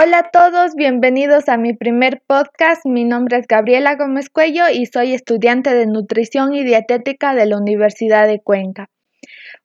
Hola 0.00 0.18
a 0.18 0.30
todos, 0.30 0.76
bienvenidos 0.76 1.48
a 1.48 1.56
mi 1.56 1.74
primer 1.74 2.22
podcast. 2.24 2.86
Mi 2.86 3.04
nombre 3.04 3.36
es 3.36 3.48
Gabriela 3.48 3.96
Gómez 3.96 4.30
Cuello 4.30 4.68
y 4.72 4.86
soy 4.86 5.12
estudiante 5.12 5.74
de 5.74 5.86
nutrición 5.86 6.54
y 6.54 6.62
dietética 6.62 7.34
de 7.34 7.46
la 7.46 7.56
Universidad 7.56 8.28
de 8.28 8.38
Cuenca. 8.38 8.90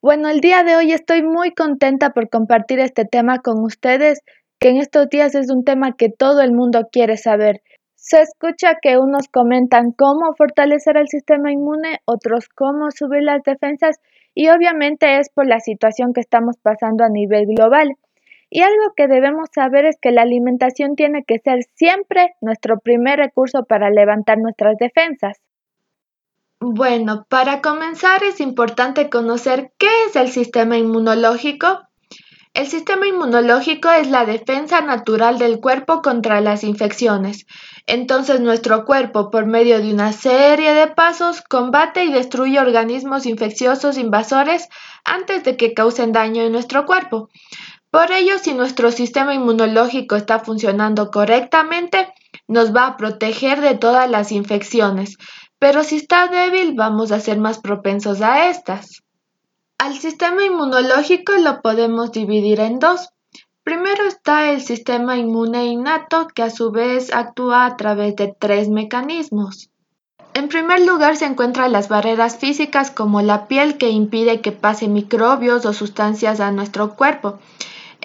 Bueno, 0.02 0.28
el 0.28 0.40
día 0.40 0.64
de 0.64 0.74
hoy 0.74 0.92
estoy 0.92 1.22
muy 1.22 1.52
contenta 1.52 2.10
por 2.10 2.30
compartir 2.30 2.80
este 2.80 3.04
tema 3.04 3.38
con 3.38 3.62
ustedes, 3.62 4.22
que 4.58 4.70
en 4.70 4.78
estos 4.78 5.08
días 5.08 5.36
es 5.36 5.52
un 5.52 5.62
tema 5.62 5.94
que 5.96 6.08
todo 6.08 6.40
el 6.40 6.50
mundo 6.50 6.88
quiere 6.90 7.16
saber. 7.16 7.62
Se 7.94 8.20
escucha 8.20 8.78
que 8.82 8.98
unos 8.98 9.28
comentan 9.28 9.92
cómo 9.92 10.34
fortalecer 10.36 10.96
el 10.96 11.06
sistema 11.06 11.52
inmune, 11.52 12.00
otros 12.06 12.48
cómo 12.48 12.90
subir 12.90 13.22
las 13.22 13.44
defensas 13.44 14.00
y 14.34 14.48
obviamente 14.48 15.20
es 15.20 15.28
por 15.30 15.46
la 15.46 15.60
situación 15.60 16.12
que 16.12 16.22
estamos 16.22 16.56
pasando 16.60 17.04
a 17.04 17.08
nivel 17.08 17.46
global. 17.46 17.94
Y 18.54 18.62
algo 18.62 18.92
que 18.96 19.08
debemos 19.08 19.48
saber 19.52 19.84
es 19.84 19.96
que 20.00 20.12
la 20.12 20.22
alimentación 20.22 20.94
tiene 20.94 21.24
que 21.24 21.40
ser 21.40 21.64
siempre 21.74 22.36
nuestro 22.40 22.78
primer 22.78 23.18
recurso 23.18 23.64
para 23.64 23.90
levantar 23.90 24.38
nuestras 24.38 24.76
defensas. 24.78 25.40
Bueno, 26.60 27.26
para 27.28 27.60
comenzar 27.60 28.22
es 28.22 28.38
importante 28.38 29.10
conocer 29.10 29.72
qué 29.76 29.88
es 30.06 30.14
el 30.14 30.28
sistema 30.28 30.78
inmunológico. 30.78 31.80
El 32.52 32.68
sistema 32.68 33.08
inmunológico 33.08 33.90
es 33.90 34.06
la 34.08 34.24
defensa 34.24 34.80
natural 34.80 35.40
del 35.40 35.58
cuerpo 35.58 36.00
contra 36.00 36.40
las 36.40 36.62
infecciones. 36.62 37.46
Entonces 37.88 38.38
nuestro 38.38 38.84
cuerpo, 38.84 39.30
por 39.32 39.46
medio 39.46 39.80
de 39.80 39.92
una 39.92 40.12
serie 40.12 40.74
de 40.74 40.86
pasos, 40.86 41.42
combate 41.42 42.04
y 42.04 42.12
destruye 42.12 42.60
organismos 42.60 43.26
infecciosos 43.26 43.98
invasores 43.98 44.68
antes 45.04 45.42
de 45.42 45.56
que 45.56 45.74
causen 45.74 46.12
daño 46.12 46.44
en 46.44 46.52
nuestro 46.52 46.86
cuerpo. 46.86 47.28
Por 47.94 48.10
ello, 48.10 48.40
si 48.40 48.54
nuestro 48.54 48.90
sistema 48.90 49.34
inmunológico 49.34 50.16
está 50.16 50.40
funcionando 50.40 51.12
correctamente, 51.12 52.12
nos 52.48 52.74
va 52.74 52.88
a 52.88 52.96
proteger 52.96 53.60
de 53.60 53.76
todas 53.76 54.10
las 54.10 54.32
infecciones, 54.32 55.16
pero 55.60 55.84
si 55.84 55.98
está 55.98 56.26
débil, 56.26 56.74
vamos 56.74 57.12
a 57.12 57.20
ser 57.20 57.38
más 57.38 57.60
propensos 57.60 58.20
a 58.20 58.48
estas. 58.48 59.04
Al 59.78 59.96
sistema 59.96 60.44
inmunológico 60.44 61.34
lo 61.34 61.62
podemos 61.62 62.10
dividir 62.10 62.58
en 62.58 62.80
dos. 62.80 63.10
Primero 63.62 64.02
está 64.08 64.50
el 64.50 64.60
sistema 64.60 65.16
inmune 65.16 65.66
innato, 65.66 66.26
que 66.34 66.42
a 66.42 66.50
su 66.50 66.72
vez 66.72 67.14
actúa 67.14 67.64
a 67.64 67.76
través 67.76 68.16
de 68.16 68.34
tres 68.36 68.70
mecanismos. 68.70 69.70
En 70.32 70.48
primer 70.48 70.84
lugar 70.84 71.16
se 71.16 71.26
encuentran 71.26 71.70
las 71.70 71.88
barreras 71.88 72.38
físicas 72.38 72.90
como 72.90 73.22
la 73.22 73.46
piel 73.46 73.78
que 73.78 73.90
impide 73.90 74.40
que 74.40 74.50
pase 74.50 74.88
microbios 74.88 75.64
o 75.64 75.72
sustancias 75.72 76.40
a 76.40 76.50
nuestro 76.50 76.96
cuerpo 76.96 77.38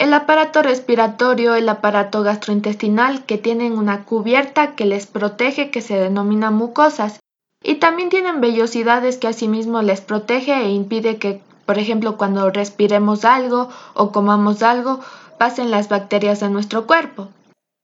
el 0.00 0.14
aparato 0.14 0.62
respiratorio, 0.62 1.54
el 1.54 1.68
aparato 1.68 2.22
gastrointestinal, 2.22 3.26
que 3.26 3.36
tienen 3.36 3.76
una 3.76 4.06
cubierta 4.06 4.74
que 4.74 4.86
les 4.86 5.06
protege 5.06 5.70
que 5.70 5.82
se 5.82 5.94
denomina 5.94 6.50
mucosas, 6.50 7.20
y 7.62 7.74
también 7.74 8.08
tienen 8.08 8.40
vellosidades 8.40 9.18
que 9.18 9.28
asimismo 9.28 9.82
les 9.82 10.00
protege 10.00 10.54
e 10.54 10.70
impide 10.70 11.18
que, 11.18 11.42
por 11.66 11.78
ejemplo, 11.78 12.16
cuando 12.16 12.48
respiremos 12.48 13.26
algo 13.26 13.68
o 13.92 14.10
comamos 14.10 14.62
algo, 14.62 15.00
pasen 15.36 15.70
las 15.70 15.90
bacterias 15.90 16.42
a 16.42 16.48
nuestro 16.48 16.86
cuerpo. 16.86 17.28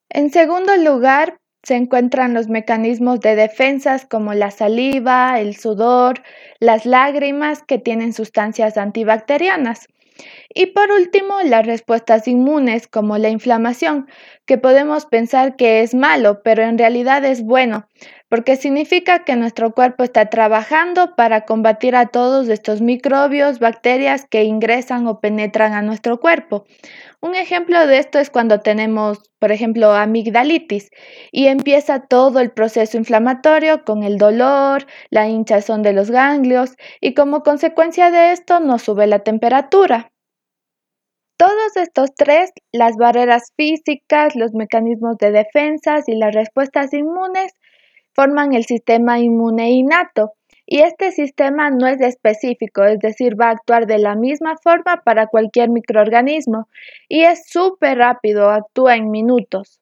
En 0.08 0.30
segundo 0.30 0.74
lugar, 0.78 1.36
se 1.62 1.76
encuentran 1.76 2.32
los 2.32 2.48
mecanismos 2.48 3.20
de 3.20 3.36
defensas 3.36 4.06
como 4.06 4.32
la 4.32 4.50
saliva, 4.50 5.38
el 5.38 5.54
sudor, 5.54 6.22
las 6.60 6.86
lágrimas 6.86 7.62
que 7.62 7.76
tienen 7.76 8.14
sustancias 8.14 8.78
antibacterianas. 8.78 9.86
Y 10.54 10.66
por 10.66 10.90
último, 10.90 11.42
las 11.42 11.66
respuestas 11.66 12.26
inmunes 12.28 12.88
como 12.88 13.18
la 13.18 13.28
inflamación, 13.28 14.08
que 14.46 14.58
podemos 14.58 15.06
pensar 15.06 15.56
que 15.56 15.82
es 15.82 15.94
malo, 15.94 16.40
pero 16.42 16.62
en 16.62 16.78
realidad 16.78 17.24
es 17.24 17.42
bueno, 17.42 17.88
porque 18.28 18.56
significa 18.56 19.24
que 19.24 19.36
nuestro 19.36 19.72
cuerpo 19.72 20.02
está 20.02 20.30
trabajando 20.30 21.14
para 21.14 21.44
combatir 21.44 21.94
a 21.94 22.06
todos 22.06 22.48
estos 22.48 22.80
microbios, 22.80 23.58
bacterias 23.58 24.24
que 24.28 24.44
ingresan 24.44 25.06
o 25.06 25.20
penetran 25.20 25.74
a 25.74 25.82
nuestro 25.82 26.20
cuerpo. 26.20 26.64
Un 27.20 27.34
ejemplo 27.34 27.86
de 27.86 27.98
esto 27.98 28.18
es 28.18 28.30
cuando 28.30 28.60
tenemos, 28.60 29.18
por 29.38 29.52
ejemplo, 29.52 29.92
amigdalitis 29.92 30.90
y 31.32 31.46
empieza 31.48 32.00
todo 32.00 32.40
el 32.40 32.50
proceso 32.50 32.96
inflamatorio 32.96 33.84
con 33.84 34.02
el 34.04 34.16
dolor, 34.18 34.86
la 35.10 35.28
hinchazón 35.28 35.82
de 35.82 35.92
los 35.92 36.10
ganglios 36.10 36.76
y 37.00 37.14
como 37.14 37.42
consecuencia 37.42 38.10
de 38.10 38.32
esto 38.32 38.60
nos 38.60 38.82
sube 38.82 39.06
la 39.06 39.20
temperatura. 39.20 40.12
Todos 41.36 41.76
estos 41.76 42.14
tres, 42.14 42.50
las 42.72 42.96
barreras 42.96 43.52
físicas, 43.56 44.34
los 44.36 44.54
mecanismos 44.54 45.18
de 45.18 45.32
defensas 45.32 46.08
y 46.08 46.16
las 46.16 46.34
respuestas 46.34 46.94
inmunes, 46.94 47.52
forman 48.14 48.54
el 48.54 48.64
sistema 48.64 49.18
inmune 49.18 49.70
innato. 49.70 50.32
Y 50.64 50.80
este 50.80 51.12
sistema 51.12 51.70
no 51.70 51.86
es 51.86 52.00
específico, 52.00 52.82
es 52.84 52.98
decir, 52.98 53.40
va 53.40 53.48
a 53.48 53.50
actuar 53.50 53.86
de 53.86 53.98
la 53.98 54.16
misma 54.16 54.56
forma 54.56 55.02
para 55.04 55.28
cualquier 55.28 55.68
microorganismo 55.68 56.68
y 57.08 57.22
es 57.22 57.48
súper 57.48 57.98
rápido, 57.98 58.50
actúa 58.50 58.96
en 58.96 59.10
minutos. 59.10 59.78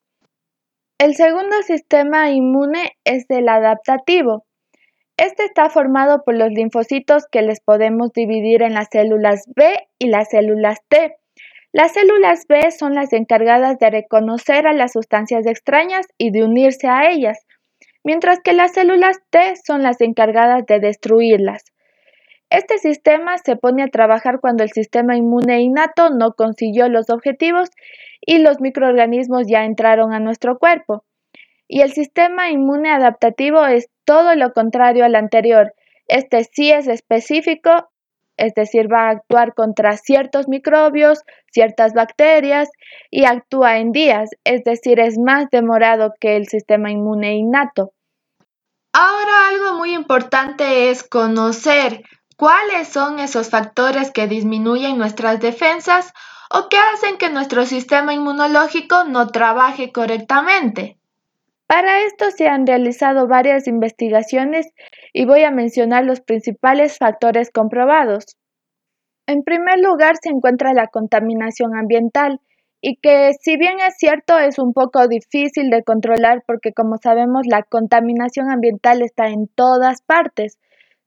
El 0.98 1.14
segundo 1.14 1.62
sistema 1.62 2.30
inmune 2.30 2.98
es 3.04 3.24
el 3.30 3.48
adaptativo. 3.48 4.44
Este 5.16 5.44
está 5.44 5.70
formado 5.70 6.22
por 6.24 6.34
los 6.34 6.50
linfocitos 6.50 7.24
que 7.30 7.42
les 7.42 7.60
podemos 7.60 8.12
dividir 8.12 8.62
en 8.62 8.74
las 8.74 8.88
células 8.90 9.44
B 9.54 9.88
y 9.98 10.08
las 10.08 10.28
células 10.28 10.80
T. 10.88 11.16
Las 11.74 11.92
células 11.92 12.46
B 12.48 12.70
son 12.70 12.94
las 12.94 13.12
encargadas 13.12 13.80
de 13.80 13.90
reconocer 13.90 14.68
a 14.68 14.72
las 14.72 14.92
sustancias 14.92 15.44
extrañas 15.44 16.06
y 16.16 16.30
de 16.30 16.44
unirse 16.44 16.86
a 16.86 17.10
ellas, 17.10 17.36
mientras 18.04 18.38
que 18.38 18.52
las 18.52 18.74
células 18.74 19.18
T 19.30 19.56
son 19.56 19.82
las 19.82 20.00
encargadas 20.00 20.64
de 20.66 20.78
destruirlas. 20.78 21.64
Este 22.48 22.78
sistema 22.78 23.38
se 23.38 23.56
pone 23.56 23.82
a 23.82 23.88
trabajar 23.88 24.38
cuando 24.40 24.62
el 24.62 24.70
sistema 24.70 25.16
inmune 25.16 25.62
innato 25.62 26.10
no 26.10 26.34
consiguió 26.34 26.88
los 26.88 27.10
objetivos 27.10 27.70
y 28.20 28.38
los 28.38 28.60
microorganismos 28.60 29.48
ya 29.48 29.64
entraron 29.64 30.12
a 30.12 30.20
nuestro 30.20 30.60
cuerpo. 30.60 31.02
Y 31.66 31.80
el 31.80 31.90
sistema 31.90 32.50
inmune 32.50 32.92
adaptativo 32.92 33.66
es 33.66 33.88
todo 34.04 34.36
lo 34.36 34.52
contrario 34.52 35.04
al 35.04 35.16
anterior. 35.16 35.74
Este 36.06 36.44
sí 36.44 36.70
es 36.70 36.86
específico 36.86 37.88
es 38.36 38.54
decir, 38.54 38.92
va 38.92 39.08
a 39.08 39.10
actuar 39.10 39.54
contra 39.54 39.96
ciertos 39.96 40.48
microbios, 40.48 41.20
ciertas 41.52 41.92
bacterias 41.92 42.68
y 43.10 43.24
actúa 43.24 43.78
en 43.78 43.92
días, 43.92 44.30
es 44.44 44.64
decir, 44.64 45.00
es 45.00 45.18
más 45.18 45.48
demorado 45.50 46.12
que 46.20 46.36
el 46.36 46.48
sistema 46.48 46.90
inmune 46.90 47.34
innato. 47.34 47.92
Ahora 48.92 49.48
algo 49.48 49.78
muy 49.78 49.92
importante 49.92 50.90
es 50.90 51.02
conocer 51.02 52.02
cuáles 52.36 52.88
son 52.88 53.18
esos 53.18 53.50
factores 53.50 54.10
que 54.12 54.28
disminuyen 54.28 54.98
nuestras 54.98 55.40
defensas 55.40 56.12
o 56.50 56.68
que 56.68 56.78
hacen 56.78 57.18
que 57.18 57.30
nuestro 57.30 57.66
sistema 57.66 58.14
inmunológico 58.14 59.04
no 59.04 59.28
trabaje 59.28 59.90
correctamente. 59.90 60.98
Para 61.66 62.04
esto 62.04 62.30
se 62.30 62.46
han 62.46 62.66
realizado 62.66 63.26
varias 63.26 63.66
investigaciones 63.66 64.68
y 65.14 65.24
voy 65.24 65.44
a 65.44 65.50
mencionar 65.50 66.04
los 66.04 66.20
principales 66.20 66.98
factores 66.98 67.50
comprobados. 67.50 68.36
En 69.26 69.42
primer 69.42 69.78
lugar 69.80 70.16
se 70.22 70.28
encuentra 70.28 70.74
la 70.74 70.88
contaminación 70.88 71.74
ambiental 71.74 72.40
y 72.82 72.96
que 72.96 73.32
si 73.40 73.56
bien 73.56 73.80
es 73.80 73.94
cierto 73.96 74.38
es 74.38 74.58
un 74.58 74.74
poco 74.74 75.08
difícil 75.08 75.70
de 75.70 75.82
controlar 75.82 76.42
porque 76.46 76.74
como 76.74 76.98
sabemos 77.02 77.46
la 77.46 77.62
contaminación 77.62 78.50
ambiental 78.50 79.00
está 79.00 79.28
en 79.28 79.48
todas 79.48 80.02
partes. 80.02 80.58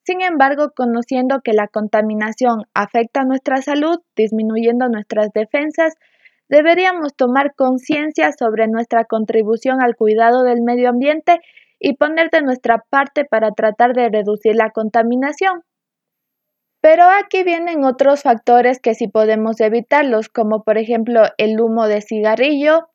Sin 0.03 0.21
embargo, 0.21 0.71
conociendo 0.75 1.41
que 1.43 1.53
la 1.53 1.67
contaminación 1.67 2.63
afecta 2.73 3.21
a 3.21 3.25
nuestra 3.25 3.61
salud, 3.61 3.99
disminuyendo 4.15 4.89
nuestras 4.89 5.31
defensas, 5.33 5.93
deberíamos 6.49 7.15
tomar 7.15 7.53
conciencia 7.55 8.31
sobre 8.31 8.67
nuestra 8.67 9.05
contribución 9.05 9.81
al 9.81 9.95
cuidado 9.95 10.43
del 10.43 10.61
medio 10.61 10.89
ambiente 10.89 11.39
y 11.79 11.95
poner 11.95 12.29
de 12.29 12.41
nuestra 12.41 12.83
parte 12.89 13.25
para 13.25 13.51
tratar 13.51 13.93
de 13.93 14.09
reducir 14.09 14.55
la 14.55 14.71
contaminación. 14.71 15.61
Pero 16.81 17.03
aquí 17.03 17.43
vienen 17.43 17.83
otros 17.83 18.21
factores 18.21 18.79
que 18.79 18.93
sí 18.93 19.07
podemos 19.07 19.59
evitarlos, 19.59 20.29
como 20.29 20.63
por 20.63 20.77
ejemplo 20.77 21.23
el 21.37 21.59
humo 21.59 21.87
de 21.87 22.01
cigarrillo, 22.01 22.87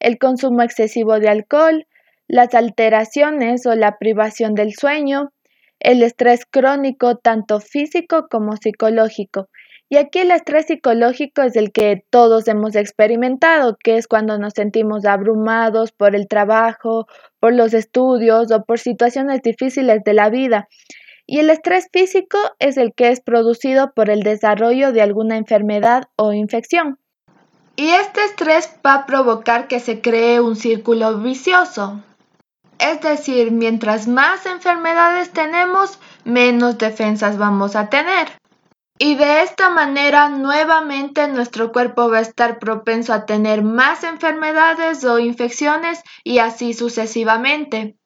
el 0.00 0.18
consumo 0.18 0.62
excesivo 0.62 1.18
de 1.18 1.28
alcohol, 1.28 1.86
las 2.26 2.54
alteraciones 2.54 3.64
o 3.66 3.74
la 3.74 3.96
privación 3.98 4.54
del 4.54 4.74
sueño, 4.74 5.30
el 5.80 6.02
estrés 6.02 6.44
crónico 6.44 7.16
tanto 7.16 7.60
físico 7.60 8.26
como 8.28 8.56
psicológico 8.56 9.48
y 9.90 9.96
aquí 9.96 10.18
el 10.18 10.30
estrés 10.30 10.66
psicológico 10.66 11.42
es 11.42 11.56
el 11.56 11.72
que 11.72 12.04
todos 12.10 12.46
hemos 12.46 12.76
experimentado, 12.76 13.78
que 13.82 13.96
es 13.96 14.06
cuando 14.06 14.38
nos 14.38 14.52
sentimos 14.54 15.06
abrumados 15.06 15.92
por 15.92 16.14
el 16.14 16.28
trabajo, 16.28 17.06
por 17.40 17.54
los 17.54 17.72
estudios 17.72 18.52
o 18.52 18.64
por 18.64 18.78
situaciones 18.78 19.40
difíciles 19.42 20.04
de 20.04 20.12
la 20.12 20.28
vida. 20.28 20.68
Y 21.26 21.38
el 21.38 21.48
estrés 21.48 21.88
físico 21.90 22.38
es 22.58 22.76
el 22.76 22.92
que 22.94 23.10
es 23.10 23.20
producido 23.20 23.92
por 23.94 24.10
el 24.10 24.22
desarrollo 24.22 24.92
de 24.92 25.00
alguna 25.00 25.38
enfermedad 25.38 26.04
o 26.16 26.34
infección. 26.34 26.98
Y 27.76 27.88
este 27.90 28.24
estrés 28.24 28.70
va 28.84 28.94
a 28.94 29.06
provocar 29.06 29.68
que 29.68 29.80
se 29.80 30.02
cree 30.02 30.40
un 30.40 30.56
círculo 30.56 31.18
vicioso. 31.18 32.02
Es 32.78 33.00
decir, 33.00 33.52
mientras 33.52 34.06
más 34.06 34.44
enfermedades 34.46 35.30
tenemos, 35.30 35.98
menos 36.24 36.76
defensas 36.76 37.38
vamos 37.38 37.74
a 37.74 37.88
tener. 37.88 38.28
Y 38.98 39.14
de 39.14 39.42
esta 39.42 39.70
manera 39.70 40.28
nuevamente 40.28 41.28
nuestro 41.28 41.70
cuerpo 41.70 42.10
va 42.10 42.18
a 42.18 42.22
estar 42.22 42.58
propenso 42.58 43.12
a 43.12 43.26
tener 43.26 43.62
más 43.62 44.02
enfermedades 44.02 45.04
o 45.04 45.20
infecciones 45.20 46.02
y 46.24 46.38
así 46.38 46.74
sucesivamente. 46.74 47.96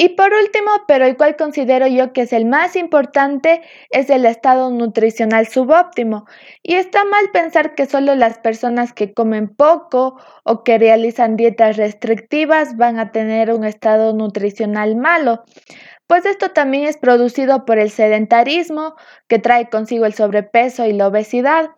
Y 0.00 0.10
por 0.10 0.32
último, 0.32 0.70
pero 0.86 1.06
el 1.06 1.16
cual 1.16 1.34
considero 1.36 1.88
yo 1.88 2.12
que 2.12 2.22
es 2.22 2.32
el 2.32 2.44
más 2.44 2.76
importante, 2.76 3.62
es 3.90 4.10
el 4.10 4.26
estado 4.26 4.70
nutricional 4.70 5.48
subóptimo. 5.48 6.24
Y 6.62 6.74
está 6.74 7.04
mal 7.04 7.30
pensar 7.32 7.74
que 7.74 7.86
solo 7.86 8.14
las 8.14 8.38
personas 8.38 8.92
que 8.92 9.12
comen 9.12 9.48
poco 9.48 10.20
o 10.44 10.62
que 10.62 10.78
realizan 10.78 11.36
dietas 11.36 11.76
restrictivas 11.76 12.76
van 12.76 13.00
a 13.00 13.10
tener 13.10 13.52
un 13.52 13.64
estado 13.64 14.12
nutricional 14.12 14.94
malo 14.94 15.42
pues 16.08 16.24
esto 16.24 16.52
también 16.52 16.84
es 16.84 16.96
producido 16.96 17.66
por 17.66 17.78
el 17.78 17.90
sedentarismo, 17.90 18.96
que 19.28 19.38
trae 19.38 19.68
consigo 19.68 20.06
el 20.06 20.14
sobrepeso 20.14 20.86
y 20.86 20.94
la 20.94 21.06
obesidad, 21.06 21.68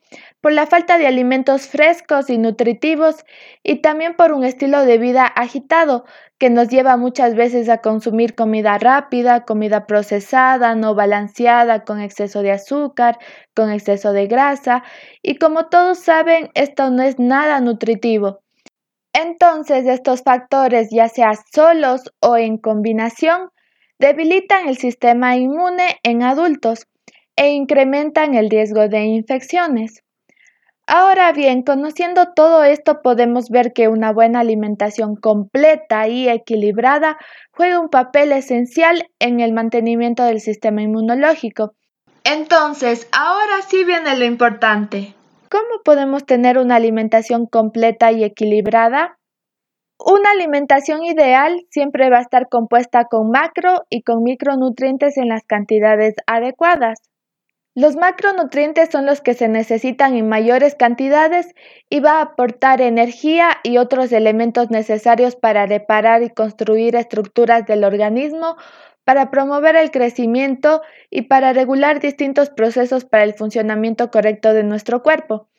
por 0.40 0.52
la 0.52 0.68
falta 0.68 0.98
de 0.98 1.08
alimentos 1.08 1.66
frescos 1.66 2.30
y 2.30 2.38
nutritivos, 2.38 3.24
y 3.64 3.82
también 3.82 4.14
por 4.14 4.32
un 4.32 4.44
estilo 4.44 4.86
de 4.86 4.98
vida 4.98 5.26
agitado, 5.26 6.04
que 6.38 6.48
nos 6.48 6.68
lleva 6.68 6.96
muchas 6.96 7.34
veces 7.34 7.68
a 7.68 7.78
consumir 7.78 8.36
comida 8.36 8.78
rápida, 8.78 9.44
comida 9.44 9.88
procesada, 9.88 10.76
no 10.76 10.94
balanceada, 10.94 11.84
con 11.84 12.00
exceso 12.00 12.42
de 12.42 12.52
azúcar, 12.52 13.18
con 13.56 13.72
exceso 13.72 14.12
de 14.12 14.28
grasa, 14.28 14.84
y 15.22 15.38
como 15.38 15.66
todos 15.66 15.98
saben, 15.98 16.50
esto 16.54 16.88
no 16.90 17.02
es 17.02 17.18
nada 17.18 17.60
nutritivo. 17.60 18.42
Entonces, 19.12 19.86
estos 19.86 20.22
factores, 20.22 20.90
ya 20.92 21.08
sea 21.08 21.32
solos 21.52 22.12
o 22.20 22.36
en 22.36 22.58
combinación, 22.58 23.50
debilitan 24.00 24.66
el 24.66 24.78
sistema 24.78 25.36
inmune 25.36 25.98
en 26.02 26.22
adultos 26.22 26.86
e 27.36 27.50
incrementan 27.50 28.34
el 28.34 28.48
riesgo 28.48 28.88
de 28.88 29.04
infecciones. 29.04 30.02
Ahora 30.86 31.30
bien, 31.32 31.62
conociendo 31.62 32.32
todo 32.34 32.64
esto 32.64 33.02
podemos 33.02 33.50
ver 33.50 33.72
que 33.74 33.88
una 33.88 34.10
buena 34.12 34.40
alimentación 34.40 35.16
completa 35.16 36.08
y 36.08 36.28
equilibrada 36.28 37.18
juega 37.52 37.78
un 37.78 37.90
papel 37.90 38.32
esencial 38.32 39.06
en 39.20 39.40
el 39.40 39.52
mantenimiento 39.52 40.24
del 40.24 40.40
sistema 40.40 40.82
inmunológico. 40.82 41.74
Entonces, 42.24 43.06
ahora 43.12 43.60
sí 43.68 43.84
viene 43.84 44.16
lo 44.16 44.24
importante. 44.24 45.14
¿Cómo 45.50 45.82
podemos 45.84 46.24
tener 46.24 46.56
una 46.58 46.76
alimentación 46.76 47.46
completa 47.46 48.12
y 48.12 48.24
equilibrada? 48.24 49.19
Una 50.02 50.30
alimentación 50.30 51.04
ideal 51.04 51.66
siempre 51.68 52.08
va 52.08 52.18
a 52.18 52.22
estar 52.22 52.48
compuesta 52.48 53.04
con 53.04 53.30
macro 53.30 53.82
y 53.90 54.00
con 54.00 54.22
micronutrientes 54.22 55.18
en 55.18 55.28
las 55.28 55.44
cantidades 55.44 56.14
adecuadas. 56.26 57.00
Los 57.74 57.96
macronutrientes 57.96 58.88
son 58.90 59.04
los 59.04 59.20
que 59.20 59.34
se 59.34 59.48
necesitan 59.48 60.16
en 60.16 60.26
mayores 60.26 60.74
cantidades 60.74 61.54
y 61.90 62.00
va 62.00 62.12
a 62.12 62.22
aportar 62.22 62.80
energía 62.80 63.58
y 63.62 63.76
otros 63.76 64.10
elementos 64.12 64.70
necesarios 64.70 65.36
para 65.36 65.66
reparar 65.66 66.22
y 66.22 66.30
construir 66.30 66.96
estructuras 66.96 67.66
del 67.66 67.84
organismo, 67.84 68.56
para 69.04 69.30
promover 69.30 69.76
el 69.76 69.90
crecimiento 69.90 70.80
y 71.10 71.22
para 71.22 71.52
regular 71.52 72.00
distintos 72.00 72.48
procesos 72.48 73.04
para 73.04 73.24
el 73.24 73.34
funcionamiento 73.34 74.10
correcto 74.10 74.54
de 74.54 74.62
nuestro 74.62 75.02
cuerpo 75.02 75.49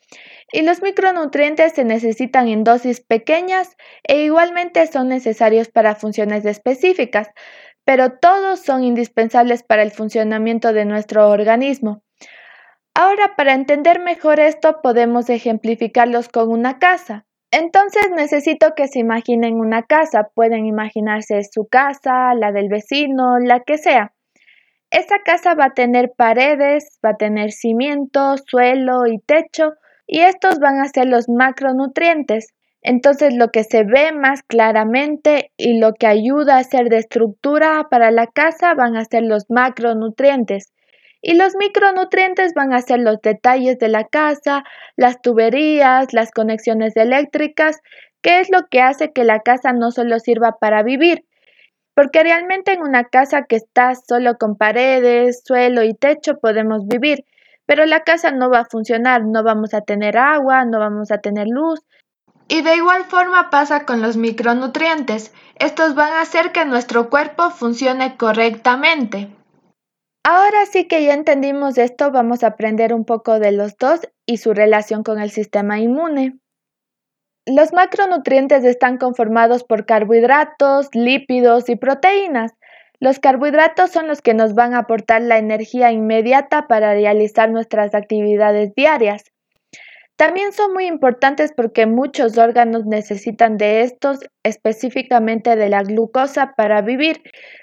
y 0.52 0.62
los 0.62 0.82
micronutrientes 0.82 1.72
se 1.72 1.84
necesitan 1.84 2.48
en 2.48 2.62
dosis 2.62 3.00
pequeñas 3.00 3.76
e 4.04 4.22
igualmente 4.22 4.86
son 4.86 5.08
necesarios 5.08 5.68
para 5.68 5.96
funciones 5.96 6.44
específicas, 6.44 7.30
pero 7.84 8.18
todos 8.18 8.60
son 8.60 8.84
indispensables 8.84 9.62
para 9.62 9.82
el 9.82 9.90
funcionamiento 9.90 10.72
de 10.72 10.84
nuestro 10.84 11.28
organismo. 11.30 12.02
Ahora, 12.94 13.34
para 13.36 13.54
entender 13.54 14.00
mejor 14.00 14.38
esto, 14.38 14.80
podemos 14.82 15.30
ejemplificarlos 15.30 16.28
con 16.28 16.50
una 16.50 16.78
casa. 16.78 17.24
Entonces 17.50 18.10
necesito 18.14 18.74
que 18.74 18.86
se 18.86 18.98
imaginen 18.98 19.54
una 19.54 19.82
casa. 19.82 20.28
Pueden 20.34 20.66
imaginarse 20.66 21.42
su 21.50 21.66
casa, 21.66 22.34
la 22.34 22.52
del 22.52 22.68
vecino, 22.68 23.38
la 23.38 23.60
que 23.60 23.78
sea. 23.78 24.12
Esa 24.90 25.20
casa 25.24 25.54
va 25.54 25.66
a 25.66 25.74
tener 25.74 26.12
paredes, 26.14 26.98
va 27.04 27.10
a 27.10 27.16
tener 27.16 27.52
cimiento, 27.52 28.36
suelo 28.46 29.06
y 29.06 29.18
techo, 29.20 29.72
y 30.12 30.20
estos 30.20 30.58
van 30.58 30.78
a 30.78 30.88
ser 30.88 31.06
los 31.06 31.30
macronutrientes. 31.30 32.52
Entonces 32.82 33.34
lo 33.34 33.48
que 33.48 33.64
se 33.64 33.82
ve 33.82 34.12
más 34.12 34.42
claramente 34.42 35.52
y 35.56 35.78
lo 35.78 35.94
que 35.94 36.06
ayuda 36.06 36.58
a 36.58 36.64
ser 36.64 36.90
de 36.90 36.98
estructura 36.98 37.86
para 37.90 38.10
la 38.10 38.26
casa 38.26 38.74
van 38.74 38.94
a 38.94 39.06
ser 39.06 39.22
los 39.22 39.46
macronutrientes. 39.48 40.70
Y 41.22 41.34
los 41.34 41.54
micronutrientes 41.56 42.52
van 42.54 42.74
a 42.74 42.82
ser 42.82 42.98
los 42.98 43.22
detalles 43.22 43.78
de 43.78 43.88
la 43.88 44.04
casa, 44.04 44.64
las 44.96 45.22
tuberías, 45.22 46.12
las 46.12 46.30
conexiones 46.30 46.94
eléctricas, 46.94 47.80
que 48.20 48.40
es 48.40 48.50
lo 48.50 48.66
que 48.70 48.82
hace 48.82 49.12
que 49.14 49.24
la 49.24 49.40
casa 49.40 49.72
no 49.72 49.92
solo 49.92 50.18
sirva 50.18 50.58
para 50.60 50.82
vivir, 50.82 51.24
porque 51.94 52.22
realmente 52.22 52.74
en 52.74 52.82
una 52.82 53.04
casa 53.04 53.46
que 53.48 53.56
está 53.56 53.94
solo 53.94 54.34
con 54.38 54.56
paredes, 54.56 55.42
suelo 55.42 55.82
y 55.82 55.94
techo 55.94 56.34
podemos 56.38 56.86
vivir, 56.86 57.24
pero 57.66 57.86
la 57.86 58.04
casa 58.04 58.30
no 58.30 58.50
va 58.50 58.60
a 58.60 58.64
funcionar, 58.64 59.24
no 59.24 59.42
vamos 59.42 59.74
a 59.74 59.80
tener 59.82 60.16
agua, 60.16 60.64
no 60.64 60.78
vamos 60.78 61.10
a 61.10 61.18
tener 61.18 61.46
luz. 61.48 61.80
Y 62.48 62.62
de 62.62 62.76
igual 62.76 63.04
forma 63.04 63.50
pasa 63.50 63.86
con 63.86 64.02
los 64.02 64.16
micronutrientes. 64.16 65.32
Estos 65.58 65.94
van 65.94 66.12
a 66.12 66.20
hacer 66.20 66.52
que 66.52 66.64
nuestro 66.64 67.08
cuerpo 67.08 67.50
funcione 67.50 68.16
correctamente. 68.16 69.30
Ahora 70.24 70.66
sí 70.66 70.86
que 70.86 71.04
ya 71.04 71.14
entendimos 71.14 71.78
esto, 71.78 72.12
vamos 72.12 72.44
a 72.44 72.48
aprender 72.48 72.94
un 72.94 73.04
poco 73.04 73.38
de 73.38 73.52
los 73.52 73.76
dos 73.76 74.00
y 74.26 74.36
su 74.36 74.54
relación 74.54 75.02
con 75.02 75.20
el 75.20 75.30
sistema 75.30 75.80
inmune. 75.80 76.38
Los 77.44 77.72
macronutrientes 77.72 78.64
están 78.64 78.98
conformados 78.98 79.64
por 79.64 79.84
carbohidratos, 79.84 80.94
lípidos 80.94 81.68
y 81.68 81.74
proteínas. 81.74 82.52
Los 83.02 83.18
carbohidratos 83.18 83.90
son 83.90 84.06
los 84.06 84.22
que 84.22 84.32
nos 84.32 84.54
van 84.54 84.74
a 84.74 84.78
aportar 84.78 85.22
la 85.22 85.36
energía 85.36 85.90
inmediata 85.90 86.68
para 86.68 86.94
realizar 86.94 87.50
nuestras 87.50 87.96
actividades 87.96 88.76
diarias. 88.76 89.24
También 90.14 90.52
son 90.52 90.72
muy 90.72 90.86
importantes 90.86 91.50
porque 91.52 91.86
muchos 91.86 92.38
órganos 92.38 92.86
necesitan 92.86 93.56
de 93.56 93.82
estos, 93.82 94.20
específicamente 94.44 95.56
de 95.56 95.68
la 95.68 95.82
glucosa, 95.82 96.52
para 96.56 96.80
vivir, 96.80 97.20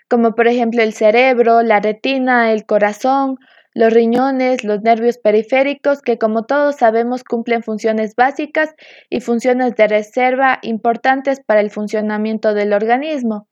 como 0.09 0.35
por 0.35 0.49
ejemplo 0.49 0.83
el 0.83 0.91
cerebro, 0.91 1.61
la 1.61 1.79
retina, 1.79 2.51
el 2.51 2.65
corazón, 2.65 3.37
los 3.73 3.93
riñones, 3.93 4.65
los 4.65 4.81
nervios 4.81 5.19
periféricos, 5.19 6.01
que 6.01 6.17
como 6.17 6.43
todos 6.43 6.75
sabemos 6.75 7.23
cumplen 7.23 7.63
funciones 7.63 8.13
básicas 8.13 8.75
y 9.09 9.21
funciones 9.21 9.73
de 9.77 9.87
reserva 9.87 10.59
importantes 10.63 11.39
para 11.39 11.61
el 11.61 11.71
funcionamiento 11.71 12.53
del 12.53 12.73
organismo. 12.73 13.48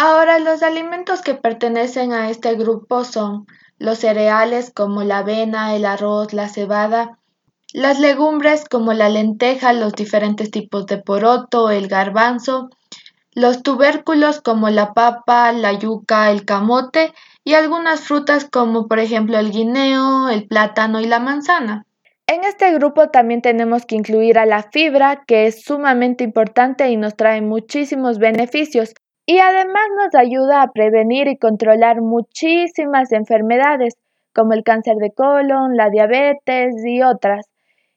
Ahora, 0.00 0.38
los 0.38 0.62
alimentos 0.62 1.22
que 1.22 1.34
pertenecen 1.34 2.12
a 2.12 2.30
este 2.30 2.54
grupo 2.54 3.02
son 3.02 3.48
los 3.80 3.98
cereales 3.98 4.70
como 4.72 5.02
la 5.02 5.18
avena, 5.18 5.74
el 5.74 5.84
arroz, 5.84 6.32
la 6.32 6.48
cebada, 6.48 7.18
las 7.72 7.98
legumbres 7.98 8.64
como 8.64 8.92
la 8.92 9.08
lenteja, 9.08 9.72
los 9.72 9.94
diferentes 9.94 10.52
tipos 10.52 10.86
de 10.86 10.98
poroto, 10.98 11.70
el 11.70 11.88
garbanzo, 11.88 12.70
los 13.32 13.64
tubérculos 13.64 14.40
como 14.40 14.70
la 14.70 14.94
papa, 14.94 15.50
la 15.50 15.72
yuca, 15.72 16.30
el 16.30 16.44
camote 16.44 17.12
y 17.42 17.54
algunas 17.54 18.02
frutas 18.02 18.44
como 18.48 18.86
por 18.86 19.00
ejemplo 19.00 19.36
el 19.36 19.50
guineo, 19.50 20.28
el 20.28 20.46
plátano 20.46 21.00
y 21.00 21.06
la 21.06 21.18
manzana. 21.18 21.86
En 22.28 22.44
este 22.44 22.72
grupo 22.72 23.08
también 23.08 23.42
tenemos 23.42 23.84
que 23.84 23.96
incluir 23.96 24.38
a 24.38 24.46
la 24.46 24.62
fibra, 24.62 25.24
que 25.26 25.48
es 25.48 25.64
sumamente 25.64 26.22
importante 26.22 26.88
y 26.88 26.96
nos 26.96 27.16
trae 27.16 27.42
muchísimos 27.42 28.20
beneficios, 28.20 28.94
y 29.30 29.40
además 29.40 29.84
nos 29.94 30.14
ayuda 30.14 30.62
a 30.62 30.72
prevenir 30.72 31.28
y 31.28 31.36
controlar 31.36 32.00
muchísimas 32.00 33.12
enfermedades 33.12 33.98
como 34.34 34.54
el 34.54 34.64
cáncer 34.64 34.96
de 34.96 35.10
colon, 35.10 35.76
la 35.76 35.90
diabetes 35.90 36.74
y 36.82 37.02
otras. 37.02 37.46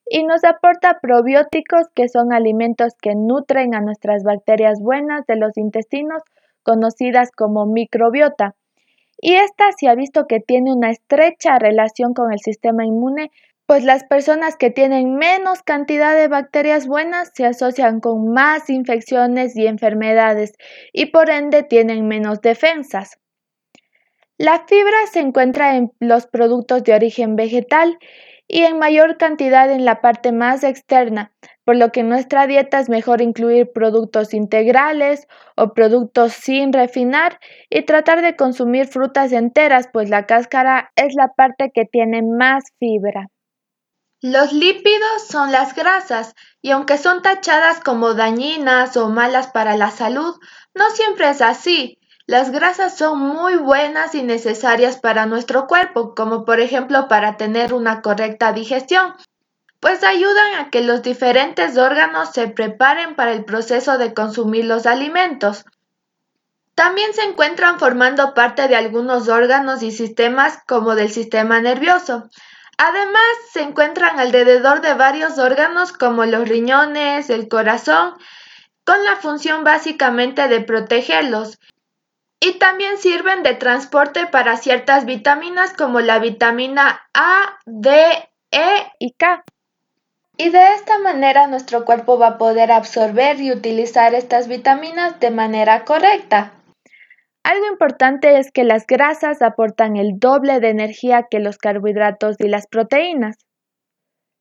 Y 0.06 0.26
nos 0.26 0.44
aporta 0.44 1.00
probióticos 1.02 1.88
que 1.96 2.10
son 2.10 2.34
alimentos 2.34 2.96
que 3.02 3.16
nutren 3.16 3.74
a 3.76 3.80
nuestras 3.80 4.24
bacterias 4.24 4.82
buenas 4.82 5.26
de 5.26 5.38
los 5.38 5.58
intestinos 5.58 6.22
conocidas 6.64 7.32
como 7.32 7.66
microbiota. 7.66 8.56
Y 9.22 9.36
esta 9.36 9.72
se 9.80 9.88
ha 9.88 9.96
visto 9.96 10.28
que 10.28 10.42
tiene 10.42 10.74
una 10.74 10.90
estrecha 10.90 11.58
relación 11.60 12.14
con 12.14 12.34
el 12.34 12.40
sistema 12.40 12.86
inmune 12.86 13.32
pues 13.72 13.86
las 13.86 14.04
personas 14.04 14.58
que 14.58 14.70
tienen 14.70 15.16
menos 15.16 15.64
cantidad 15.64 16.14
de 16.14 16.28
bacterias 16.28 16.88
buenas 16.88 17.32
se 17.34 17.46
asocian 17.46 18.02
con 18.02 18.34
más 18.34 18.70
infecciones 18.70 19.56
y 19.56 19.66
enfermedades 19.66 20.52
y 20.92 21.06
por 21.06 21.30
ende 21.30 21.64
tienen 21.64 22.06
menos 22.06 22.42
defensas. 22.42 23.18
La 24.38 24.66
fibra 24.68 24.98
se 25.10 25.22
encuentra 25.22 25.78
en 25.78 25.94
los 26.02 26.28
productos 26.28 26.84
de 26.84 26.96
origen 26.96 27.38
vegetal 27.38 27.98
y 28.46 28.64
en 28.64 28.78
mayor 28.78 29.16
cantidad 29.16 29.72
en 29.72 29.86
la 29.86 30.02
parte 30.02 30.34
más 30.34 30.66
externa, 30.66 31.32
por 31.64 31.78
lo 31.78 31.94
que 31.94 32.02
en 32.02 32.10
nuestra 32.10 32.48
dieta 32.48 32.78
es 32.78 32.90
mejor 32.90 33.22
incluir 33.22 33.72
productos 33.74 34.34
integrales 34.34 35.30
o 35.56 35.74
productos 35.74 36.34
sin 36.34 36.74
refinar 36.74 37.40
y 37.70 37.84
tratar 37.84 38.22
de 38.22 38.36
consumir 38.36 38.88
frutas 38.88 39.32
enteras, 39.32 39.88
pues 39.94 40.10
la 40.10 40.26
cáscara 40.26 40.92
es 40.98 41.16
la 41.16 41.30
parte 41.30 41.72
que 41.74 41.86
tiene 41.86 42.22
más 42.22 42.66
fibra. 42.78 43.30
Los 44.24 44.54
lípidos 44.54 45.28
son 45.28 45.52
las 45.52 45.74
grasas 45.74 46.36
y 46.62 46.70
aunque 46.70 47.00
son 47.00 47.24
tachadas 47.24 47.80
como 47.80 48.14
dañinas 48.14 48.96
o 48.96 49.10
malas 49.10 49.48
para 49.48 49.76
la 49.76 49.90
salud, 49.90 50.40
no 50.76 50.92
siempre 50.92 51.28
es 51.32 51.42
así. 51.42 51.98
Las 52.28 52.52
grasas 52.52 52.96
son 52.96 53.18
muy 53.18 53.56
buenas 53.56 54.14
y 54.14 54.22
necesarias 54.22 55.00
para 55.00 55.26
nuestro 55.26 55.66
cuerpo, 55.66 56.14
como 56.14 56.46
por 56.46 56.60
ejemplo 56.60 57.08
para 57.08 57.36
tener 57.36 57.74
una 57.74 58.04
correcta 58.04 58.54
digestión, 58.54 59.16
pues 59.80 60.04
ayudan 60.04 60.54
a 60.60 60.70
que 60.70 60.82
los 60.82 61.02
diferentes 61.02 61.76
órganos 61.80 62.30
se 62.30 62.48
preparen 62.48 63.16
para 63.16 63.32
el 63.32 63.44
proceso 63.44 63.98
de 63.98 64.14
consumir 64.14 64.66
los 64.66 64.86
alimentos. 64.86 65.66
También 66.76 67.16
se 67.16 67.24
encuentran 67.24 67.80
formando 67.80 68.36
parte 68.36 68.68
de 68.68 68.76
algunos 68.76 69.28
órganos 69.30 69.82
y 69.82 69.92
sistemas 69.92 70.60
como 70.68 70.94
del 70.94 71.10
sistema 71.12 71.60
nervioso. 71.60 72.30
Además, 72.84 73.22
se 73.52 73.62
encuentran 73.62 74.20
alrededor 74.20 74.82
de 74.82 74.96
varios 74.96 75.38
órganos 75.38 75.94
como 75.94 76.26
los 76.26 76.50
riñones, 76.50 77.30
el 77.30 77.48
corazón, 77.48 78.16
con 78.84 79.06
la 79.06 79.18
función 79.18 79.64
básicamente 79.64 80.48
de 80.48 80.62
protegerlos. 80.62 81.60
Y 82.40 82.54
también 82.54 82.98
sirven 82.98 83.44
de 83.44 83.54
transporte 83.54 84.26
para 84.26 84.58
ciertas 84.58 85.06
vitaminas 85.06 85.74
como 85.74 86.00
la 86.00 86.18
vitamina 86.18 87.08
A, 87.14 87.60
D, 87.68 87.92
E 88.50 88.92
y 88.98 89.12
K. 89.12 89.44
Y 90.38 90.50
de 90.50 90.74
esta 90.74 90.98
manera 90.98 91.46
nuestro 91.46 91.86
cuerpo 91.86 92.18
va 92.18 92.30
a 92.30 92.38
poder 92.40 92.72
absorber 92.72 93.40
y 93.40 93.52
utilizar 93.52 94.16
estas 94.16 94.48
vitaminas 94.48 95.20
de 95.20 95.30
manera 95.30 95.86
correcta. 95.86 96.54
Algo 97.44 97.66
importante 97.68 98.38
es 98.38 98.52
que 98.52 98.64
las 98.64 98.86
grasas 98.86 99.42
aportan 99.42 99.98
el 99.98 100.20
doble 100.20 100.60
de 100.60 100.70
energía 100.70 101.28
que 101.30 101.40
los 101.40 101.58
carbohidratos 101.58 102.36
y 102.40 102.48
las 102.48 102.68
proteínas. 102.68 103.38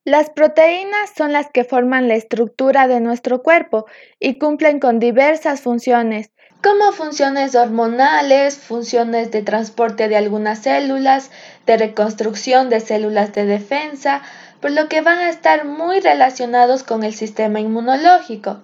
Las 0.05 0.31
proteínas 0.31 1.11
son 1.17 1.33
las 1.33 1.51
que 1.51 1.65
forman 1.65 2.09
la 2.09 2.15
estructura 2.15 2.89
de 2.89 3.01
nuestro 3.01 3.43
cuerpo 3.43 3.87
y 4.19 4.39
cumplen 4.39 4.81
con 4.81 4.99
diversas 4.99 5.61
funciones, 5.61 6.31
como 6.63 6.93
funciones 6.93 7.55
hormonales, 7.55 8.59
funciones 8.59 9.31
de 9.31 9.43
transporte 9.43 10.09
de 10.09 10.17
algunas 10.17 10.61
células, 10.61 11.31
de 11.67 11.79
reconstrucción 11.79 12.69
de 12.69 12.81
células 12.81 13.33
de 13.33 13.47
defensa, 13.47 14.23
por 14.61 14.73
lo 14.73 14.89
que 14.89 15.01
van 15.01 15.19
a 15.19 15.31
estar 15.31 15.65
muy 15.65 16.01
relacionados 16.01 16.83
con 16.83 17.03
el 17.03 17.15
sistema 17.15 17.61
inmunológico. 17.61 18.61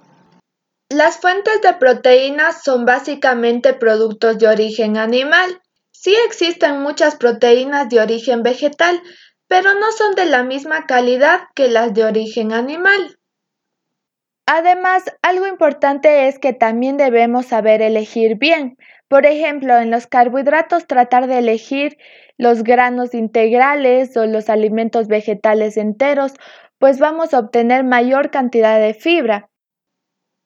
Las 0.89 1.19
fuentes 1.19 1.61
de 1.63 1.73
proteínas 1.75 2.63
son 2.63 2.85
básicamente 2.85 3.75
productos 3.75 4.39
de 4.39 4.47
origen 4.47 4.97
animal. 4.97 5.61
Sí 5.91 6.15
existen 6.27 6.81
muchas 6.81 7.17
proteínas 7.17 7.89
de 7.89 7.99
origen 7.99 8.45
vegetal, 8.45 9.03
pero 9.49 9.75
no 9.75 9.91
son 9.91 10.15
de 10.15 10.27
la 10.27 10.45
misma 10.45 10.87
calidad 10.87 11.41
que 11.57 11.67
las 11.67 11.93
de 11.93 12.05
origen 12.05 12.53
animal. 12.53 13.19
Además, 14.47 15.03
algo 15.23 15.49
importante 15.49 16.29
es 16.29 16.39
que 16.39 16.53
también 16.53 16.97
debemos 16.97 17.47
saber 17.47 17.83
elegir 17.83 18.37
bien. 18.37 18.77
Por 19.09 19.27
ejemplo, 19.27 19.77
en 19.79 19.91
los 19.91 20.07
carbohidratos 20.07 20.87
tratar 20.87 21.27
de 21.27 21.39
elegir 21.39 21.97
los 22.39 22.63
granos 22.63 23.13
integrales 23.13 24.17
o 24.17 24.25
los 24.27 24.49
alimentos 24.49 25.09
vegetales 25.09 25.77
enteros, 25.77 26.35
pues 26.79 27.01
vamos 27.01 27.35
a 27.35 27.41
obtener 27.41 27.83
mayor 27.83 28.31
cantidad 28.31 28.79
de 28.79 28.95
fibra. 28.95 29.51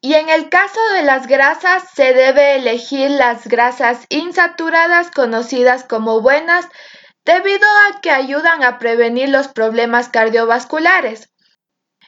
Y 0.02 0.14
en 0.14 0.30
el 0.30 0.48
caso 0.48 0.80
de 0.94 1.02
las 1.02 1.26
grasas, 1.26 1.84
se 1.94 2.14
debe 2.14 2.56
elegir 2.56 3.10
las 3.10 3.46
grasas 3.46 4.06
insaturadas 4.08 5.10
conocidas 5.10 5.84
como 5.84 6.22
buenas 6.22 6.66
debido 7.26 7.66
a 7.68 8.00
que 8.00 8.10
ayudan 8.10 8.64
a 8.64 8.78
prevenir 8.78 9.28
los 9.28 9.48
problemas 9.48 10.08
cardiovasculares. 10.08 11.30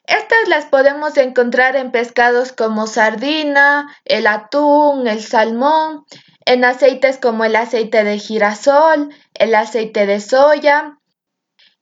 Estas 0.07 0.49
las 0.49 0.65
podemos 0.65 1.17
encontrar 1.17 1.77
en 1.77 1.93
pescados 1.93 2.53
como 2.53 2.87
sardina, 2.87 3.95
el 4.05 4.27
atún, 4.27 5.07
el 5.07 5.23
salmón, 5.23 6.05
en 6.45 6.65
aceites 6.65 7.19
como 7.19 7.45
el 7.45 7.55
aceite 7.55 8.05
de 8.05 8.19
girasol, 8.19 9.15
el 9.35 9.55
aceite 9.55 10.07
de 10.07 10.21
soya. 10.21 10.99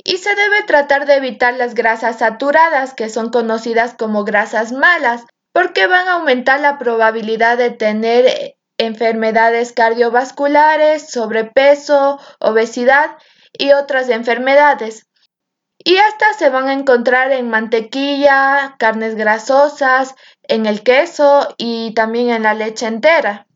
Y 0.03 0.19
se 0.19 0.35
debe 0.35 0.65
tratar 0.65 1.07
de 1.07 1.15
evitar 1.15 1.55
las 1.55 1.75
grasas 1.75 2.19
saturadas, 2.19 2.95
que 2.95 3.09
son 3.09 3.31
conocidas 3.31 3.95
como 3.95 4.25
grasas 4.25 4.73
malas, 4.73 5.25
porque 5.53 5.87
van 5.87 6.09
a 6.09 6.15
aumentar 6.15 6.61
la 6.61 6.79
probabilidad 6.79 7.59
de 7.59 7.71
tener 7.71 8.57
enfermedades 8.79 9.73
cardiovasculares, 9.73 11.11
sobrepeso, 11.11 12.19
obesidad 12.39 13.17
y 13.53 13.73
otras 13.73 14.09
enfermedades. 14.09 15.07
Y 15.83 15.97
estas 15.97 16.37
se 16.39 16.51
van 16.51 16.69
a 16.69 16.75
encontrar 16.75 17.33
en 17.33 17.49
mantequilla, 17.49 18.77
carnes 18.79 19.15
grasosas, 19.17 20.15
en 20.43 20.67
el 20.67 20.83
queso 20.83 21.55
y 21.57 21.95
también 21.95 22.31
en 22.31 22.43
la 22.43 22.55
leche 22.55 22.87
entera. 22.87 23.47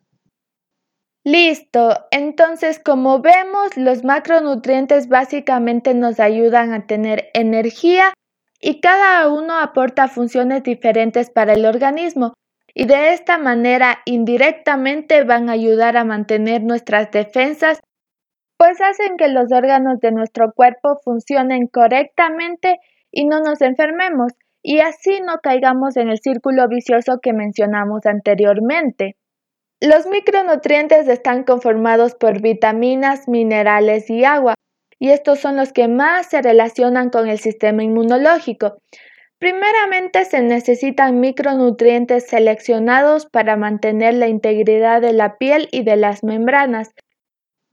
Listo, 1.23 2.07
entonces 2.11 2.79
como 2.79 3.21
vemos, 3.21 3.77
los 3.77 4.05
macronutrientes 4.05 5.09
básicamente 5.09 5.95
nos 5.95 6.21
ayudan 6.21 6.75
a 6.75 6.87
tener 6.87 7.31
energía 7.33 8.13
y 8.65 8.81
cada 8.81 9.29
uno 9.29 9.59
aporta 9.59 10.09
funciones 10.09 10.63
diferentes 10.63 11.31
para 11.31 11.53
el 11.53 11.67
organismo 11.67 12.33
y 12.73 12.87
de 12.87 13.13
esta 13.13 13.37
manera 13.37 13.99
indirectamente 14.07 15.23
van 15.23 15.49
a 15.49 15.53
ayudar 15.53 15.97
a 15.97 16.05
mantener 16.05 16.63
nuestras 16.63 17.11
defensas 17.11 17.81
pues 18.57 18.81
hacen 18.81 19.17
que 19.17 19.29
los 19.29 19.53
órganos 19.53 20.01
de 20.01 20.13
nuestro 20.13 20.53
cuerpo 20.55 20.97
funcionen 21.05 21.67
correctamente 21.67 22.79
y 23.11 23.27
no 23.27 23.41
nos 23.41 23.61
enfermemos, 23.61 24.33
y 24.63 24.81
así 24.81 25.21
no 25.21 25.39
caigamos 25.43 25.97
en 25.97 26.09
el 26.09 26.19
círculo 26.19 26.67
vicioso 26.69 27.19
que 27.23 27.33
mencionamos 27.33 28.07
anteriormente. 28.07 29.17
Los 29.81 30.07
micronutrientes 30.07 31.09
están 31.09 31.45
conformados 31.45 32.15
por 32.15 32.41
vitaminas, 32.41 33.29
minerales 33.29 34.09
y 34.09 34.25
agua, 34.25 34.55
y 34.99 35.11
estos 35.11 35.41
son 35.41 35.57
los 35.57 35.73
que 35.73 35.89
más 35.89 36.27
se 36.29 36.43
relacionan 36.43 37.11
con 37.11 37.29
el 37.29 37.39
sistema 37.39 37.83
inmunológico. 37.83 38.79
Primeramente 39.39 40.25
se 40.25 40.41
necesitan 40.41 41.21
micronutrientes 41.21 42.27
seleccionados 42.27 43.27
para 43.27 43.57
mantener 43.57 44.15
la 44.15 44.29
integridad 44.29 45.01
de 45.01 45.13
la 45.13 45.37
piel 45.37 45.69
y 45.73 45.83
de 45.83 45.97
las 45.97 46.25
membranas, 46.25 46.95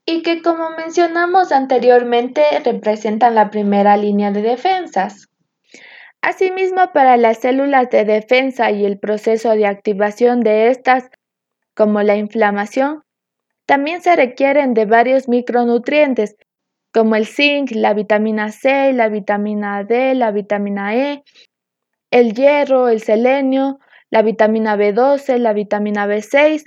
y 0.05 0.23
que 0.23 0.41
como 0.41 0.71
mencionamos 0.71 1.51
anteriormente 1.51 2.43
representan 2.65 3.35
la 3.35 3.49
primera 3.51 3.95
línea 3.97 4.31
de 4.31 4.41
defensas. 4.41 5.29
Asimismo, 6.21 6.91
para 6.93 7.17
las 7.17 7.39
células 7.39 7.89
de 7.89 8.05
defensa 8.05 8.69
y 8.71 8.85
el 8.85 8.99
proceso 8.99 9.51
de 9.51 9.65
activación 9.65 10.41
de 10.41 10.69
estas, 10.69 11.09
como 11.73 12.03
la 12.03 12.15
inflamación, 12.15 13.03
también 13.65 14.01
se 14.01 14.15
requieren 14.15 14.73
de 14.73 14.85
varios 14.85 15.27
micronutrientes, 15.27 16.35
como 16.93 17.15
el 17.15 17.25
zinc, 17.25 17.71
la 17.71 17.93
vitamina 17.93 18.51
C, 18.51 18.93
la 18.93 19.09
vitamina 19.09 19.83
D, 19.83 20.15
la 20.15 20.31
vitamina 20.31 20.95
E, 20.95 21.23
el 22.11 22.33
hierro, 22.33 22.89
el 22.89 23.01
selenio, 23.01 23.79
la 24.09 24.21
vitamina 24.21 24.75
B12, 24.75 25.37
la 25.37 25.53
vitamina 25.53 26.05
B6, 26.05 26.65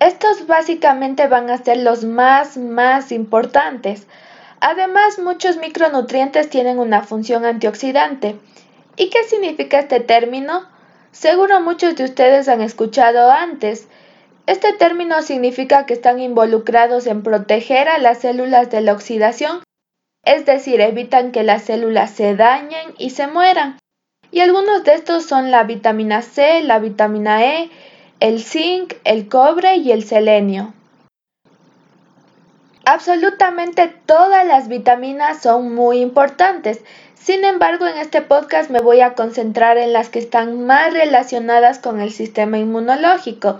estos 0.00 0.46
básicamente 0.46 1.26
van 1.26 1.50
a 1.50 1.58
ser 1.58 1.78
los 1.78 2.04
más, 2.04 2.56
más 2.56 3.10
importantes. 3.10 4.06
Además, 4.60 5.18
muchos 5.18 5.56
micronutrientes 5.56 6.48
tienen 6.50 6.78
una 6.78 7.02
función 7.02 7.44
antioxidante. 7.44 8.36
¿Y 8.96 9.10
qué 9.10 9.24
significa 9.24 9.80
este 9.80 9.98
término? 9.98 10.68
Seguro 11.10 11.60
muchos 11.60 11.96
de 11.96 12.04
ustedes 12.04 12.48
han 12.48 12.60
escuchado 12.60 13.30
antes. 13.30 13.88
Este 14.48 14.72
término 14.72 15.20
significa 15.20 15.84
que 15.84 15.92
están 15.92 16.20
involucrados 16.20 17.06
en 17.06 17.22
proteger 17.22 17.86
a 17.86 17.98
las 17.98 18.20
células 18.20 18.70
de 18.70 18.80
la 18.80 18.94
oxidación, 18.94 19.62
es 20.24 20.46
decir, 20.46 20.80
evitan 20.80 21.32
que 21.32 21.42
las 21.42 21.64
células 21.64 22.12
se 22.12 22.34
dañen 22.34 22.94
y 22.96 23.10
se 23.10 23.26
mueran. 23.26 23.78
Y 24.30 24.40
algunos 24.40 24.84
de 24.84 24.94
estos 24.94 25.26
son 25.26 25.50
la 25.50 25.64
vitamina 25.64 26.22
C, 26.22 26.62
la 26.62 26.78
vitamina 26.78 27.44
E, 27.44 27.70
el 28.20 28.42
zinc, 28.42 28.94
el 29.04 29.28
cobre 29.28 29.76
y 29.76 29.92
el 29.92 30.02
selenio. 30.02 30.72
Absolutamente 32.86 33.92
todas 34.06 34.46
las 34.46 34.68
vitaminas 34.68 35.42
son 35.42 35.74
muy 35.74 36.00
importantes. 36.00 36.80
Sin 37.12 37.44
embargo, 37.44 37.86
en 37.86 37.98
este 37.98 38.22
podcast 38.22 38.70
me 38.70 38.80
voy 38.80 39.02
a 39.02 39.12
concentrar 39.12 39.76
en 39.76 39.92
las 39.92 40.08
que 40.08 40.20
están 40.20 40.64
más 40.64 40.94
relacionadas 40.94 41.80
con 41.80 42.00
el 42.00 42.12
sistema 42.12 42.56
inmunológico, 42.56 43.58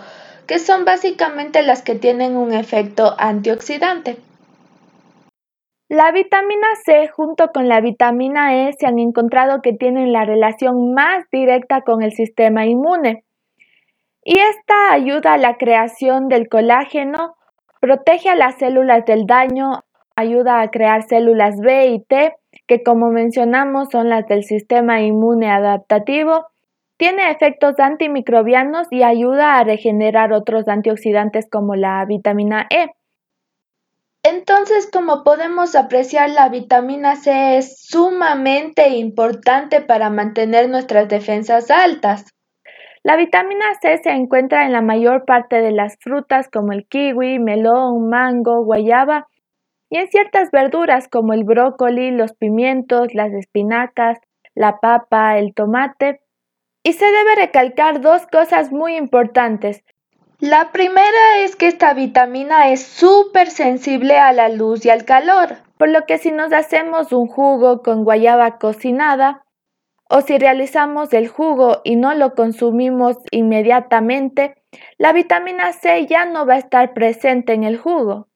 que 0.48 0.58
son 0.58 0.86
básicamente 0.86 1.62
las 1.62 1.82
que 1.82 1.94
tienen 1.94 2.36
un 2.36 2.52
efecto 2.52 3.14
antioxidante. 3.18 4.16
La 5.90 6.10
vitamina 6.10 6.66
C 6.84 7.08
junto 7.08 7.48
con 7.52 7.68
la 7.68 7.80
vitamina 7.80 8.56
E 8.56 8.72
se 8.72 8.86
han 8.86 8.98
encontrado 8.98 9.60
que 9.62 9.74
tienen 9.74 10.12
la 10.12 10.24
relación 10.24 10.94
más 10.94 11.24
directa 11.30 11.82
con 11.82 12.02
el 12.02 12.12
sistema 12.12 12.64
inmune. 12.64 13.24
Y 14.24 14.38
esta 14.38 14.92
ayuda 14.92 15.34
a 15.34 15.38
la 15.38 15.56
creación 15.58 16.28
del 16.28 16.48
colágeno, 16.48 17.36
protege 17.80 18.30
a 18.30 18.34
las 18.34 18.56
células 18.56 19.04
del 19.04 19.26
daño, 19.26 19.84
ayuda 20.16 20.60
a 20.60 20.70
crear 20.70 21.02
células 21.02 21.60
B 21.60 21.88
y 21.88 22.02
T, 22.04 22.34
que 22.66 22.82
como 22.82 23.10
mencionamos 23.10 23.88
son 23.90 24.08
las 24.08 24.26
del 24.26 24.44
sistema 24.44 25.02
inmune 25.02 25.50
adaptativo, 25.50 26.46
tiene 26.98 27.30
efectos 27.30 27.78
antimicrobianos 27.78 28.88
y 28.90 29.02
ayuda 29.02 29.58
a 29.58 29.64
regenerar 29.64 30.32
otros 30.32 30.68
antioxidantes 30.68 31.48
como 31.50 31.74
la 31.74 32.04
vitamina 32.04 32.66
E. 32.68 32.90
Entonces, 34.24 34.90
como 34.92 35.24
podemos 35.24 35.74
apreciar, 35.74 36.28
la 36.30 36.48
vitamina 36.48 37.16
C 37.16 37.56
es 37.56 37.86
sumamente 37.86 38.88
importante 38.90 39.80
para 39.80 40.10
mantener 40.10 40.68
nuestras 40.68 41.08
defensas 41.08 41.70
altas. 41.70 42.26
La 43.04 43.16
vitamina 43.16 43.64
C 43.80 43.96
se 44.02 44.10
encuentra 44.10 44.66
en 44.66 44.72
la 44.72 44.82
mayor 44.82 45.24
parte 45.24 45.62
de 45.62 45.70
las 45.70 45.96
frutas 46.00 46.48
como 46.50 46.72
el 46.72 46.86
kiwi, 46.88 47.38
melón, 47.38 48.10
mango, 48.10 48.64
guayaba 48.64 49.28
y 49.88 49.98
en 49.98 50.08
ciertas 50.08 50.50
verduras 50.50 51.08
como 51.08 51.32
el 51.32 51.44
brócoli, 51.44 52.10
los 52.10 52.32
pimientos, 52.34 53.14
las 53.14 53.32
espinacas, 53.32 54.18
la 54.54 54.78
papa, 54.80 55.38
el 55.38 55.54
tomate. 55.54 56.20
Y 56.82 56.92
se 56.92 57.04
debe 57.04 57.34
recalcar 57.34 58.00
dos 58.00 58.26
cosas 58.26 58.72
muy 58.72 58.96
importantes. 58.96 59.84
La 60.40 60.70
primera 60.70 61.38
es 61.40 61.56
que 61.56 61.66
esta 61.66 61.94
vitamina 61.94 62.70
es 62.70 62.82
súper 62.82 63.50
sensible 63.50 64.18
a 64.18 64.32
la 64.32 64.48
luz 64.48 64.86
y 64.86 64.90
al 64.90 65.04
calor, 65.04 65.56
por 65.78 65.88
lo 65.88 66.06
que 66.06 66.18
si 66.18 66.30
nos 66.30 66.52
hacemos 66.52 67.12
un 67.12 67.26
jugo 67.26 67.82
con 67.82 68.04
guayaba 68.04 68.58
cocinada 68.58 69.44
o 70.08 70.20
si 70.20 70.38
realizamos 70.38 71.12
el 71.12 71.28
jugo 71.28 71.80
y 71.82 71.96
no 71.96 72.14
lo 72.14 72.34
consumimos 72.34 73.16
inmediatamente, 73.32 74.54
la 74.96 75.12
vitamina 75.12 75.72
C 75.72 76.06
ya 76.06 76.24
no 76.24 76.46
va 76.46 76.54
a 76.54 76.58
estar 76.58 76.94
presente 76.94 77.52
en 77.52 77.64
el 77.64 77.76
jugo. 77.76 78.28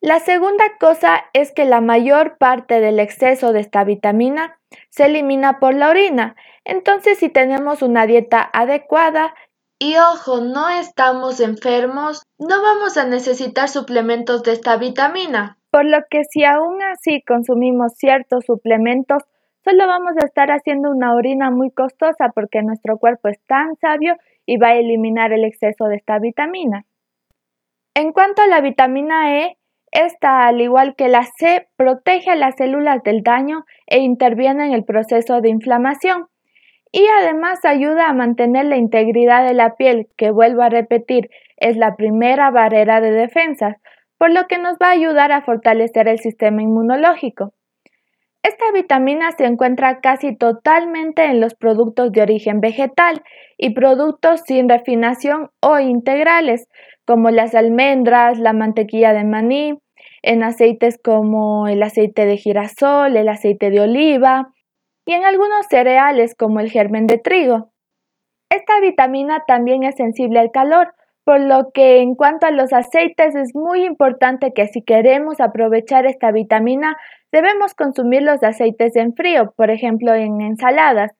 La 0.00 0.20
segunda 0.20 0.64
cosa 0.78 1.24
es 1.32 1.52
que 1.52 1.64
la 1.64 1.80
mayor 1.80 2.38
parte 2.38 2.80
del 2.80 3.00
exceso 3.00 3.52
de 3.52 3.60
esta 3.60 3.82
vitamina 3.82 4.58
se 4.90 5.06
elimina 5.06 5.58
por 5.58 5.74
la 5.74 5.90
orina, 5.90 6.36
entonces 6.68 7.18
si 7.18 7.30
tenemos 7.30 7.82
una 7.82 8.06
dieta 8.06 8.48
adecuada 8.52 9.34
y 9.80 9.96
ojo, 9.96 10.40
no 10.40 10.68
estamos 10.68 11.40
enfermos, 11.40 12.22
no 12.38 12.62
vamos 12.62 12.96
a 12.96 13.06
necesitar 13.06 13.68
suplementos 13.68 14.42
de 14.42 14.52
esta 14.52 14.76
vitamina. 14.76 15.56
Por 15.70 15.84
lo 15.84 15.98
que 16.10 16.24
si 16.24 16.44
aún 16.44 16.82
así 16.82 17.22
consumimos 17.22 17.94
ciertos 17.96 18.44
suplementos, 18.44 19.22
solo 19.64 19.86
vamos 19.86 20.12
a 20.20 20.26
estar 20.26 20.50
haciendo 20.50 20.90
una 20.90 21.14
orina 21.14 21.50
muy 21.50 21.70
costosa 21.70 22.32
porque 22.34 22.62
nuestro 22.62 22.98
cuerpo 22.98 23.28
es 23.28 23.38
tan 23.46 23.76
sabio 23.76 24.16
y 24.44 24.58
va 24.58 24.68
a 24.68 24.76
eliminar 24.76 25.32
el 25.32 25.44
exceso 25.44 25.84
de 25.84 25.96
esta 25.96 26.18
vitamina. 26.18 26.84
En 27.94 28.12
cuanto 28.12 28.42
a 28.42 28.46
la 28.46 28.60
vitamina 28.60 29.38
E, 29.38 29.58
esta, 29.90 30.46
al 30.46 30.60
igual 30.60 30.96
que 30.96 31.08
la 31.08 31.24
C, 31.38 31.68
protege 31.76 32.30
a 32.30 32.36
las 32.36 32.56
células 32.56 33.02
del 33.04 33.22
daño 33.22 33.64
e 33.86 34.00
interviene 34.00 34.66
en 34.66 34.72
el 34.72 34.84
proceso 34.84 35.40
de 35.40 35.48
inflamación 35.48 36.28
y 36.92 37.06
además 37.20 37.64
ayuda 37.64 38.08
a 38.08 38.14
mantener 38.14 38.66
la 38.66 38.76
integridad 38.76 39.46
de 39.46 39.54
la 39.54 39.76
piel, 39.76 40.08
que 40.16 40.30
vuelvo 40.30 40.62
a 40.62 40.68
repetir, 40.68 41.30
es 41.56 41.76
la 41.76 41.96
primera 41.96 42.50
barrera 42.50 43.00
de 43.00 43.10
defensas, 43.10 43.76
por 44.16 44.30
lo 44.32 44.46
que 44.46 44.58
nos 44.58 44.76
va 44.76 44.88
a 44.88 44.92
ayudar 44.92 45.32
a 45.32 45.42
fortalecer 45.42 46.08
el 46.08 46.18
sistema 46.18 46.62
inmunológico. 46.62 47.52
Esta 48.42 48.70
vitamina 48.72 49.32
se 49.32 49.44
encuentra 49.44 50.00
casi 50.00 50.34
totalmente 50.36 51.24
en 51.24 51.40
los 51.40 51.54
productos 51.54 52.12
de 52.12 52.22
origen 52.22 52.60
vegetal 52.60 53.22
y 53.56 53.74
productos 53.74 54.42
sin 54.46 54.68
refinación 54.68 55.50
o 55.60 55.78
integrales, 55.78 56.68
como 57.04 57.30
las 57.30 57.54
almendras, 57.54 58.38
la 58.38 58.52
mantequilla 58.52 59.12
de 59.12 59.24
maní, 59.24 59.78
en 60.22 60.42
aceites 60.42 60.98
como 61.02 61.68
el 61.68 61.82
aceite 61.82 62.26
de 62.26 62.36
girasol, 62.36 63.16
el 63.16 63.28
aceite 63.28 63.70
de 63.70 63.80
oliva, 63.80 64.52
y 65.08 65.14
en 65.14 65.24
algunos 65.24 65.64
cereales 65.70 66.34
como 66.34 66.60
el 66.60 66.70
germen 66.70 67.06
de 67.06 67.16
trigo. 67.16 67.70
Esta 68.50 68.78
vitamina 68.78 69.42
también 69.46 69.82
es 69.82 69.94
sensible 69.94 70.38
al 70.38 70.50
calor, 70.50 70.92
por 71.24 71.40
lo 71.40 71.70
que 71.72 72.02
en 72.02 72.14
cuanto 72.14 72.46
a 72.46 72.50
los 72.50 72.74
aceites 72.74 73.34
es 73.34 73.54
muy 73.54 73.86
importante 73.86 74.52
que 74.54 74.66
si 74.66 74.82
queremos 74.82 75.40
aprovechar 75.40 76.04
esta 76.04 76.30
vitamina 76.30 76.98
debemos 77.32 77.72
consumir 77.72 78.20
los 78.20 78.42
aceites 78.42 78.96
en 78.96 79.14
frío, 79.14 79.54
por 79.56 79.70
ejemplo 79.70 80.12
en 80.12 80.42
ensaladas. 80.42 81.12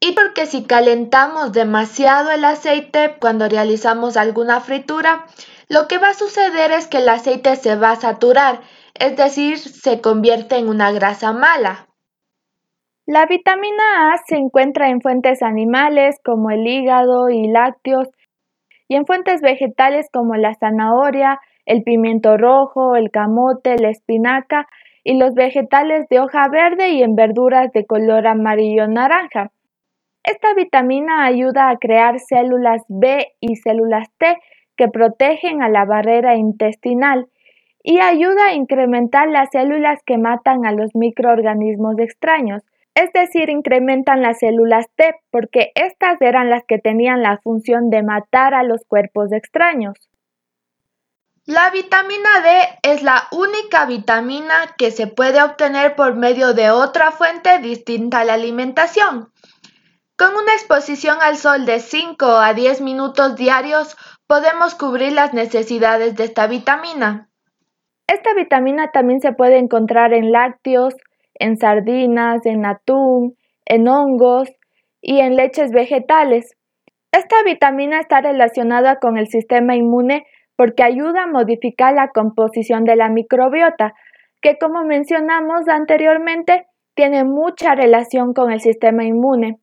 Y 0.00 0.12
porque 0.12 0.46
si 0.46 0.64
calentamos 0.64 1.52
demasiado 1.52 2.30
el 2.30 2.46
aceite 2.46 3.16
cuando 3.20 3.46
realizamos 3.46 4.16
alguna 4.16 4.60
fritura, 4.60 5.26
lo 5.68 5.86
que 5.86 5.98
va 5.98 6.08
a 6.08 6.14
suceder 6.14 6.70
es 6.72 6.86
que 6.86 6.98
el 6.98 7.08
aceite 7.10 7.56
se 7.56 7.76
va 7.76 7.90
a 7.90 7.96
saturar, 7.96 8.60
es 8.94 9.16
decir, 9.18 9.58
se 9.58 10.00
convierte 10.00 10.56
en 10.56 10.68
una 10.70 10.92
grasa 10.92 11.34
mala. 11.34 11.88
La 13.06 13.26
vitamina 13.26 14.12
A 14.12 14.16
se 14.28 14.36
encuentra 14.36 14.88
en 14.88 15.00
fuentes 15.00 15.42
animales 15.42 16.20
como 16.24 16.50
el 16.50 16.64
hígado 16.64 17.30
y 17.30 17.48
lácteos 17.48 18.08
y 18.86 18.94
en 18.94 19.06
fuentes 19.06 19.40
vegetales 19.40 20.08
como 20.12 20.36
la 20.36 20.54
zanahoria, 20.54 21.40
el 21.66 21.82
pimiento 21.82 22.36
rojo, 22.36 22.94
el 22.94 23.10
camote, 23.10 23.74
la 23.76 23.90
espinaca 23.90 24.68
y 25.02 25.18
los 25.18 25.34
vegetales 25.34 26.06
de 26.10 26.20
hoja 26.20 26.46
verde 26.48 26.90
y 26.90 27.02
en 27.02 27.16
verduras 27.16 27.72
de 27.72 27.86
color 27.86 28.28
amarillo 28.28 28.86
naranja. 28.86 29.50
Esta 30.22 30.54
vitamina 30.54 31.24
ayuda 31.24 31.70
a 31.70 31.78
crear 31.78 32.20
células 32.20 32.84
B 32.86 33.32
y 33.40 33.56
células 33.56 34.12
T 34.18 34.38
que 34.76 34.86
protegen 34.86 35.60
a 35.60 35.68
la 35.68 35.84
barrera 35.86 36.36
intestinal 36.36 37.26
y 37.82 37.98
ayuda 37.98 38.50
a 38.50 38.54
incrementar 38.54 39.28
las 39.28 39.48
células 39.50 40.04
que 40.06 40.18
matan 40.18 40.66
a 40.66 40.70
los 40.70 40.94
microorganismos 40.94 41.98
extraños 41.98 42.62
es 42.94 43.12
decir, 43.12 43.48
incrementan 43.48 44.22
las 44.22 44.38
células 44.38 44.86
T 44.96 45.14
porque 45.30 45.72
estas 45.74 46.20
eran 46.20 46.50
las 46.50 46.62
que 46.66 46.78
tenían 46.78 47.22
la 47.22 47.38
función 47.38 47.90
de 47.90 48.02
matar 48.02 48.54
a 48.54 48.62
los 48.62 48.84
cuerpos 48.86 49.32
extraños. 49.32 49.96
La 51.44 51.70
vitamina 51.70 52.28
D 52.44 52.92
es 52.92 53.02
la 53.02 53.24
única 53.32 53.84
vitamina 53.86 54.54
que 54.78 54.92
se 54.92 55.08
puede 55.08 55.42
obtener 55.42 55.96
por 55.96 56.14
medio 56.14 56.54
de 56.54 56.70
otra 56.70 57.10
fuente 57.10 57.58
distinta 57.58 58.20
a 58.20 58.24
la 58.24 58.34
alimentación. 58.34 59.32
Con 60.16 60.36
una 60.36 60.52
exposición 60.52 61.18
al 61.20 61.36
sol 61.36 61.66
de 61.66 61.80
5 61.80 62.26
a 62.26 62.54
10 62.54 62.80
minutos 62.82 63.34
diarios 63.34 63.96
podemos 64.28 64.76
cubrir 64.76 65.12
las 65.12 65.34
necesidades 65.34 66.14
de 66.14 66.24
esta 66.24 66.46
vitamina. 66.46 67.28
Esta 68.06 68.34
vitamina 68.34 68.92
también 68.92 69.20
se 69.20 69.32
puede 69.32 69.58
encontrar 69.58 70.12
en 70.12 70.30
lácteos, 70.30 70.94
en 71.42 71.58
sardinas, 71.58 72.46
en 72.46 72.64
atún, 72.64 73.36
en 73.64 73.88
hongos 73.88 74.48
y 75.00 75.18
en 75.18 75.36
leches 75.36 75.72
vegetales. 75.72 76.56
Esta 77.10 77.42
vitamina 77.44 78.00
está 78.00 78.20
relacionada 78.20 79.00
con 79.00 79.18
el 79.18 79.26
sistema 79.26 79.74
inmune 79.74 80.24
porque 80.56 80.84
ayuda 80.84 81.24
a 81.24 81.26
modificar 81.26 81.94
la 81.94 82.08
composición 82.08 82.84
de 82.84 82.94
la 82.94 83.08
microbiota, 83.08 83.94
que 84.40 84.56
como 84.58 84.84
mencionamos 84.84 85.68
anteriormente, 85.68 86.66
tiene 86.94 87.24
mucha 87.24 87.74
relación 87.74 88.34
con 88.34 88.52
el 88.52 88.60
sistema 88.60 89.04
inmune. 89.04 89.58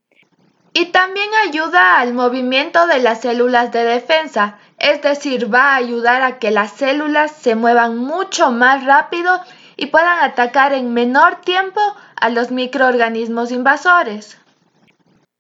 Y 0.74 0.92
también 0.92 1.30
ayuda 1.48 2.00
al 2.00 2.14
movimiento 2.14 2.88
de 2.88 3.00
las 3.00 3.22
células 3.22 3.72
de 3.72 3.84
defensa, 3.86 4.60
es 4.78 5.02
decir, 5.02 5.54
va 5.54 5.74
a 5.74 5.76
ayudar 5.78 6.22
a 6.22 6.40
que 6.40 6.52
las 6.52 6.72
células 6.72 7.32
se 7.32 7.56
muevan 7.56 7.98
mucho 7.98 8.52
más 8.52 8.86
rápido 8.86 9.32
y 9.80 9.88
puedan 9.88 10.20
atacar 10.24 10.74
en 10.74 10.94
menor 10.94 11.40
tiempo 11.42 11.80
a 12.20 12.30
los 12.30 12.52
microorganismos 12.52 13.52
invasores. 13.54 14.38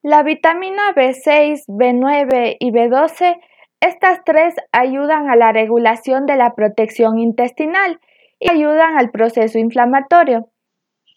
La 0.01 0.23
vitamina 0.23 0.93
B6, 0.95 1.65
B9 1.67 2.55
y 2.57 2.71
B12, 2.71 3.35
estas 3.81 4.23
tres 4.23 4.55
ayudan 4.71 5.29
a 5.29 5.35
la 5.35 5.51
regulación 5.51 6.25
de 6.25 6.37
la 6.37 6.55
protección 6.55 7.19
intestinal 7.19 7.99
y 8.39 8.49
ayudan 8.49 8.97
al 8.97 9.11
proceso 9.11 9.57
inflamatorio. 9.57 10.49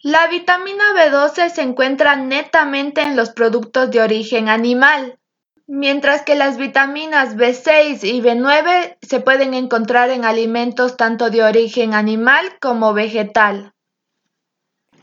La 0.01 0.27
vitamina 0.27 0.83
B12 0.93 1.47
se 1.47 1.61
encuentra 1.61 2.17
netamente 2.17 3.03
en 3.03 3.15
los 3.15 3.31
productos 3.31 3.89
de 3.89 4.01
origen 4.01 4.49
animal, 4.49 5.17
mientras 5.67 6.23
que 6.23 6.35
las 6.35 6.57
vitaminas 6.57 7.35
B6 7.35 8.03
y 8.03 8.21
B9 8.21 8.97
se 9.01 9.19
pueden 9.19 9.53
encontrar 9.53 10.09
en 10.09 10.25
alimentos 10.25 10.97
tanto 10.97 11.29
de 11.29 11.43
origen 11.43 11.93
animal 11.93 12.57
como 12.59 12.93
vegetal. 12.93 13.73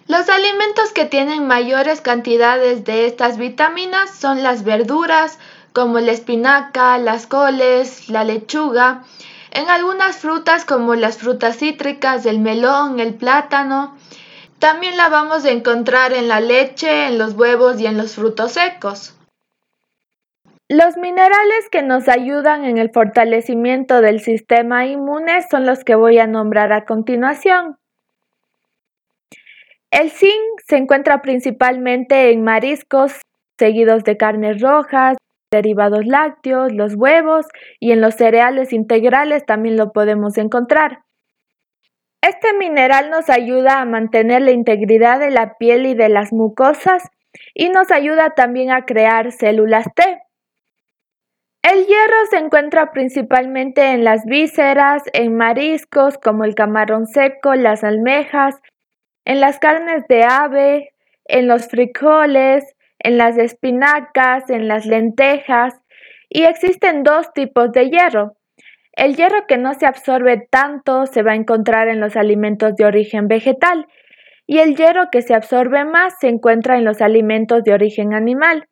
Los 0.07 0.29
alimentos 0.29 0.93
que 0.93 1.05
tienen 1.05 1.47
mayores 1.47 2.01
cantidades 2.01 2.85
de 2.85 3.07
estas 3.07 3.39
vitaminas 3.39 4.11
son 4.11 4.43
las 4.43 4.65
verduras, 4.65 5.39
como 5.73 6.01
la 6.01 6.11
espinaca, 6.11 6.99
las 6.99 7.27
coles, 7.29 8.09
la 8.09 8.25
lechuga, 8.25 9.05
en 9.53 9.69
algunas 9.71 10.17
frutas 10.17 10.65
como 10.65 10.95
las 10.95 11.19
frutas 11.19 11.59
cítricas, 11.59 12.27
el 12.27 12.41
melón, 12.41 12.99
el 12.99 13.15
plátano. 13.15 13.97
También 14.59 14.97
la 14.97 15.09
vamos 15.09 15.45
a 15.45 15.51
encontrar 15.51 16.13
en 16.13 16.29
la 16.29 16.41
leche, 16.41 17.07
en 17.07 17.19
los 17.19 17.35
huevos 17.35 17.81
y 17.81 17.87
en 17.87 17.97
los 17.97 18.15
frutos 18.17 18.53
secos. 18.53 19.15
Los 20.73 20.97
minerales 20.97 21.69
que 21.69 21.83
nos 21.83 22.09
ayudan 22.09 22.65
en 22.65 22.79
el 22.79 22.91
fortalecimiento 22.91 24.01
del 24.01 24.21
sistema 24.21 24.87
inmune 24.87 25.43
son 25.51 25.67
los 25.67 25.83
que 25.83 25.97
voy 25.97 26.21
a 26.21 26.29
nombrar 26.29 26.73
a 26.73 26.85
continuación. 26.85 27.77
El 29.91 30.11
zinc 30.11 30.61
se 30.69 30.77
encuentra 30.77 31.23
principalmente 31.23 32.31
en 32.31 32.45
mariscos, 32.45 33.21
seguidos 33.59 34.05
de 34.05 34.17
carnes 34.17 34.63
rojas, 34.63 35.17
derivados 35.51 36.07
lácteos, 36.07 36.73
los 36.73 36.95
huevos 36.95 37.47
y 37.81 37.91
en 37.91 38.01
los 38.01 38.15
cereales 38.15 38.73
integrales 38.73 39.45
también 39.45 39.77
lo 39.77 39.91
podemos 39.91 40.39
encontrar. 40.39 41.01
Este 42.23 42.53
mineral 42.53 43.11
nos 43.11 43.29
ayuda 43.29 43.81
a 43.81 43.87
mantener 43.87 44.43
la 44.43 44.53
integridad 44.53 45.19
de 45.19 45.33
la 45.33 45.59
piel 45.59 45.87
y 45.87 45.95
de 45.95 46.11
las 46.11 46.33
mucosas 46.33 47.03
y 47.55 47.71
nos 47.71 47.91
ayuda 47.91 48.37
también 48.37 48.71
a 48.71 48.85
crear 48.85 49.33
células 49.33 49.87
T. 49.97 50.30
El 51.63 51.87
hierro 51.87 52.27
se 52.31 52.39
encuentra 52.39 52.91
principalmente 52.91 53.93
en 53.93 54.03
las 54.03 54.25
vísceras, 54.25 55.03
en 55.13 55.37
mariscos 55.37 56.17
como 56.17 56.45
el 56.45 56.55
camarón 56.55 57.07
seco, 57.07 57.55
las 57.55 57.85
almejas, 57.85 58.61
en 59.27 59.41
las 59.41 59.59
carnes 59.59 60.05
de 60.09 60.25
ave, 60.25 60.95
en 61.27 61.47
los 61.47 61.69
frijoles, 61.69 62.65
en 62.99 63.19
las 63.19 63.37
espinacas, 63.37 64.49
en 64.49 64.69
las 64.69 64.87
lentejas, 64.87 65.79
y 66.31 66.45
existen 66.45 67.03
dos 67.03 67.33
tipos 67.35 67.73
de 67.73 67.91
hierro. 67.91 68.37
El 68.93 69.17
hierro 69.17 69.47
que 69.47 69.59
no 69.59 69.75
se 69.75 69.87
absorbe 69.87 70.49
tanto 70.51 71.07
se 71.07 71.23
va 71.23 71.33
a 71.33 71.37
encontrar 71.37 71.89
en 71.89 72.01
los 72.01 72.17
alimentos 72.17 72.75
de 72.77 72.87
origen 72.87 73.29
vegetal 73.29 73.87
y 74.47 74.59
el 74.59 74.77
hierro 74.77 75.11
que 75.13 75.23
se 75.23 75.35
absorbe 75.35 75.85
más 75.85 76.15
se 76.21 76.29
encuentra 76.29 76.77
en 76.77 76.85
los 76.85 77.03
alimentos 77.03 77.63
de 77.65 77.75
origen 77.75 78.15
animal. 78.15 78.67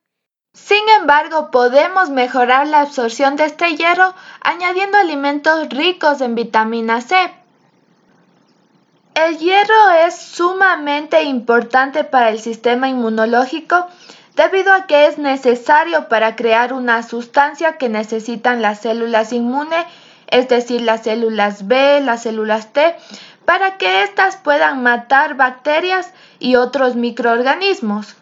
Sin 0.64 0.86
embargo, 1.00 1.50
podemos 1.50 2.10
mejorar 2.10 2.66
la 2.66 2.80
absorción 2.80 3.36
de 3.36 3.46
este 3.46 3.76
hierro 3.76 4.14
añadiendo 4.40 4.98
alimentos 4.98 5.68
ricos 5.70 6.20
en 6.20 6.34
vitamina 6.34 7.00
C. 7.00 7.16
El 9.14 9.38
hierro 9.38 9.90
es 10.06 10.16
sumamente 10.16 11.22
importante 11.22 12.04
para 12.04 12.28
el 12.28 12.38
sistema 12.38 12.88
inmunológico 12.88 13.86
debido 14.36 14.72
a 14.72 14.86
que 14.86 15.06
es 15.06 15.18
necesario 15.18 16.08
para 16.08 16.36
crear 16.36 16.72
una 16.72 17.02
sustancia 17.02 17.78
que 17.78 17.88
necesitan 17.88 18.62
las 18.62 18.80
células 18.80 19.32
inmunes, 19.32 19.84
es 20.28 20.48
decir, 20.48 20.82
las 20.82 21.02
células 21.04 21.66
B, 21.66 22.00
las 22.02 22.22
células 22.22 22.72
T, 22.72 22.94
para 23.44 23.78
que 23.78 24.02
éstas 24.02 24.36
puedan 24.36 24.82
matar 24.82 25.34
bacterias 25.34 26.12
y 26.38 26.56
otros 26.56 26.94
microorganismos. 26.94 28.14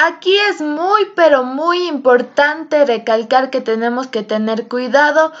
Aquí 0.00 0.36
es 0.48 0.60
muy 0.60 1.06
pero 1.16 1.42
muy 1.42 1.88
importante 1.88 2.86
recalcar 2.86 3.50
que 3.50 3.60
tenemos 3.60 4.06
que 4.06 4.22
tener 4.22 4.68
cuidado 4.68 5.32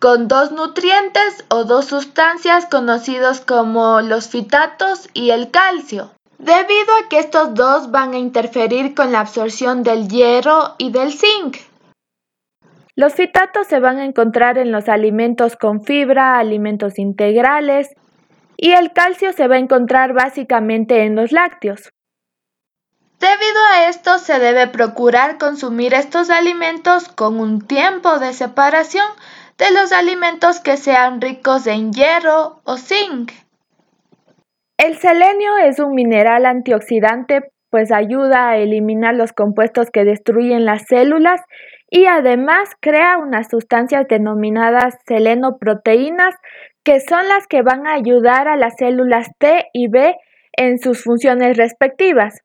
con 0.00 0.26
dos 0.26 0.50
nutrientes 0.50 1.44
o 1.48 1.62
dos 1.62 1.84
sustancias 1.84 2.66
conocidos 2.66 3.40
como 3.40 4.00
los 4.00 4.28
fitatos 4.28 5.08
y 5.14 5.30
el 5.30 5.52
calcio 5.52 6.10
debido 6.38 6.92
a 7.04 7.08
que 7.08 7.18
estos 7.20 7.54
dos 7.54 7.92
van 7.92 8.14
a 8.14 8.18
interferir 8.18 8.94
con 8.94 9.12
la 9.12 9.20
absorción 9.20 9.84
del 9.84 10.08
hierro 10.08 10.74
y 10.78 10.90
del 10.90 11.12
zinc. 11.12 11.58
Los 12.96 13.14
fitatos 13.14 13.66
se 13.68 13.78
van 13.78 13.98
a 13.98 14.04
encontrar 14.04 14.58
en 14.58 14.72
los 14.72 14.88
alimentos 14.88 15.54
con 15.54 15.82
fibra, 15.82 16.38
alimentos 16.38 16.98
integrales, 16.98 17.90
y 18.56 18.72
el 18.72 18.92
calcio 18.92 19.32
se 19.32 19.46
va 19.48 19.54
a 19.54 19.60
encontrar 19.60 20.12
básicamente 20.12 21.04
en 21.04 21.14
los 21.14 21.30
lácteos. 21.30 21.90
Debido 23.20 23.60
a 23.74 23.88
esto 23.90 24.16
se 24.16 24.38
debe 24.38 24.66
procurar 24.66 25.36
consumir 25.36 25.92
estos 25.92 26.30
alimentos 26.30 27.10
con 27.10 27.38
un 27.38 27.60
tiempo 27.60 28.18
de 28.18 28.32
separación 28.32 29.06
de 29.58 29.70
los 29.72 29.92
alimentos 29.92 30.60
que 30.60 30.78
sean 30.78 31.20
ricos 31.20 31.66
en 31.66 31.92
hierro 31.92 32.62
o 32.64 32.78
zinc. 32.78 33.32
El 34.78 34.96
selenio 34.96 35.58
es 35.58 35.78
un 35.80 35.94
mineral 35.94 36.46
antioxidante, 36.46 37.52
pues 37.68 37.92
ayuda 37.92 38.48
a 38.48 38.56
eliminar 38.56 39.14
los 39.14 39.34
compuestos 39.34 39.90
que 39.90 40.06
destruyen 40.06 40.64
las 40.64 40.86
células 40.88 41.42
y 41.90 42.06
además 42.06 42.70
crea 42.80 43.18
unas 43.18 43.48
sustancias 43.50 44.06
denominadas 44.08 44.96
selenoproteínas 45.06 46.34
que 46.82 47.00
son 47.00 47.28
las 47.28 47.46
que 47.46 47.60
van 47.60 47.86
a 47.86 47.92
ayudar 47.92 48.48
a 48.48 48.56
las 48.56 48.76
células 48.78 49.28
T 49.38 49.66
y 49.74 49.88
B 49.88 50.16
en 50.56 50.78
sus 50.78 51.04
funciones 51.04 51.58
respectivas. 51.58 52.40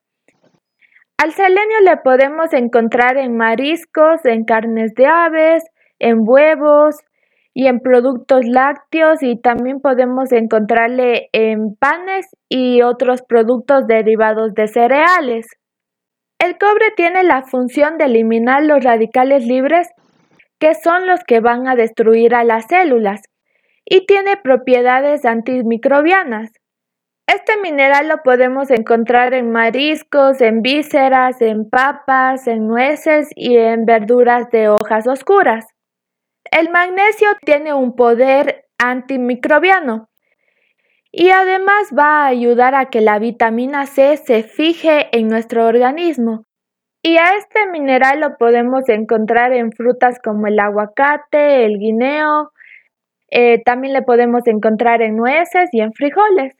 Al 1.18 1.32
selenio 1.32 1.80
le 1.82 1.96
podemos 1.98 2.52
encontrar 2.52 3.16
en 3.16 3.36
mariscos, 3.36 4.24
en 4.24 4.44
carnes 4.44 4.94
de 4.94 5.06
aves, 5.06 5.64
en 5.98 6.18
huevos, 6.20 6.96
y 7.58 7.68
en 7.68 7.80
productos 7.80 8.44
lácteos 8.44 9.22
y 9.22 9.40
también 9.40 9.80
podemos 9.80 10.30
encontrarle 10.30 11.30
en 11.32 11.74
panes 11.74 12.26
y 12.50 12.82
otros 12.82 13.22
productos 13.22 13.86
derivados 13.86 14.52
de 14.52 14.68
cereales. 14.68 15.46
El 16.38 16.58
cobre 16.58 16.90
tiene 16.94 17.22
la 17.22 17.44
función 17.44 17.96
de 17.96 18.04
eliminar 18.04 18.62
los 18.62 18.84
radicales 18.84 19.46
libres 19.46 19.88
que 20.58 20.74
son 20.74 21.06
los 21.06 21.24
que 21.24 21.40
van 21.40 21.66
a 21.66 21.76
destruir 21.76 22.34
a 22.34 22.44
las 22.44 22.66
células 22.66 23.22
y 23.86 24.04
tiene 24.04 24.36
propiedades 24.36 25.24
antimicrobianas. 25.24 26.50
Este 27.26 27.60
mineral 27.60 28.08
lo 28.08 28.22
podemos 28.22 28.70
encontrar 28.70 29.34
en 29.34 29.50
mariscos, 29.50 30.40
en 30.40 30.62
vísceras, 30.62 31.42
en 31.42 31.68
papas, 31.68 32.46
en 32.46 32.68
nueces 32.68 33.30
y 33.34 33.56
en 33.56 33.84
verduras 33.84 34.48
de 34.52 34.68
hojas 34.68 35.08
oscuras. 35.08 35.66
El 36.52 36.70
magnesio 36.70 37.28
tiene 37.44 37.74
un 37.74 37.96
poder 37.96 38.66
antimicrobiano 38.78 40.08
y 41.10 41.30
además 41.30 41.92
va 41.98 42.22
a 42.22 42.26
ayudar 42.26 42.76
a 42.76 42.90
que 42.90 43.00
la 43.00 43.18
vitamina 43.18 43.86
C 43.86 44.16
se 44.18 44.44
fije 44.44 45.08
en 45.10 45.26
nuestro 45.28 45.66
organismo. 45.66 46.44
Y 47.02 47.16
a 47.16 47.36
este 47.36 47.66
mineral 47.66 48.20
lo 48.20 48.36
podemos 48.36 48.88
encontrar 48.88 49.52
en 49.52 49.72
frutas 49.72 50.20
como 50.22 50.46
el 50.46 50.60
aguacate, 50.60 51.64
el 51.64 51.78
guineo, 51.78 52.52
eh, 53.30 53.62
también 53.64 53.94
le 53.94 54.02
podemos 54.02 54.46
encontrar 54.46 55.02
en 55.02 55.16
nueces 55.16 55.68
y 55.72 55.80
en 55.80 55.92
frijoles. 55.92 56.54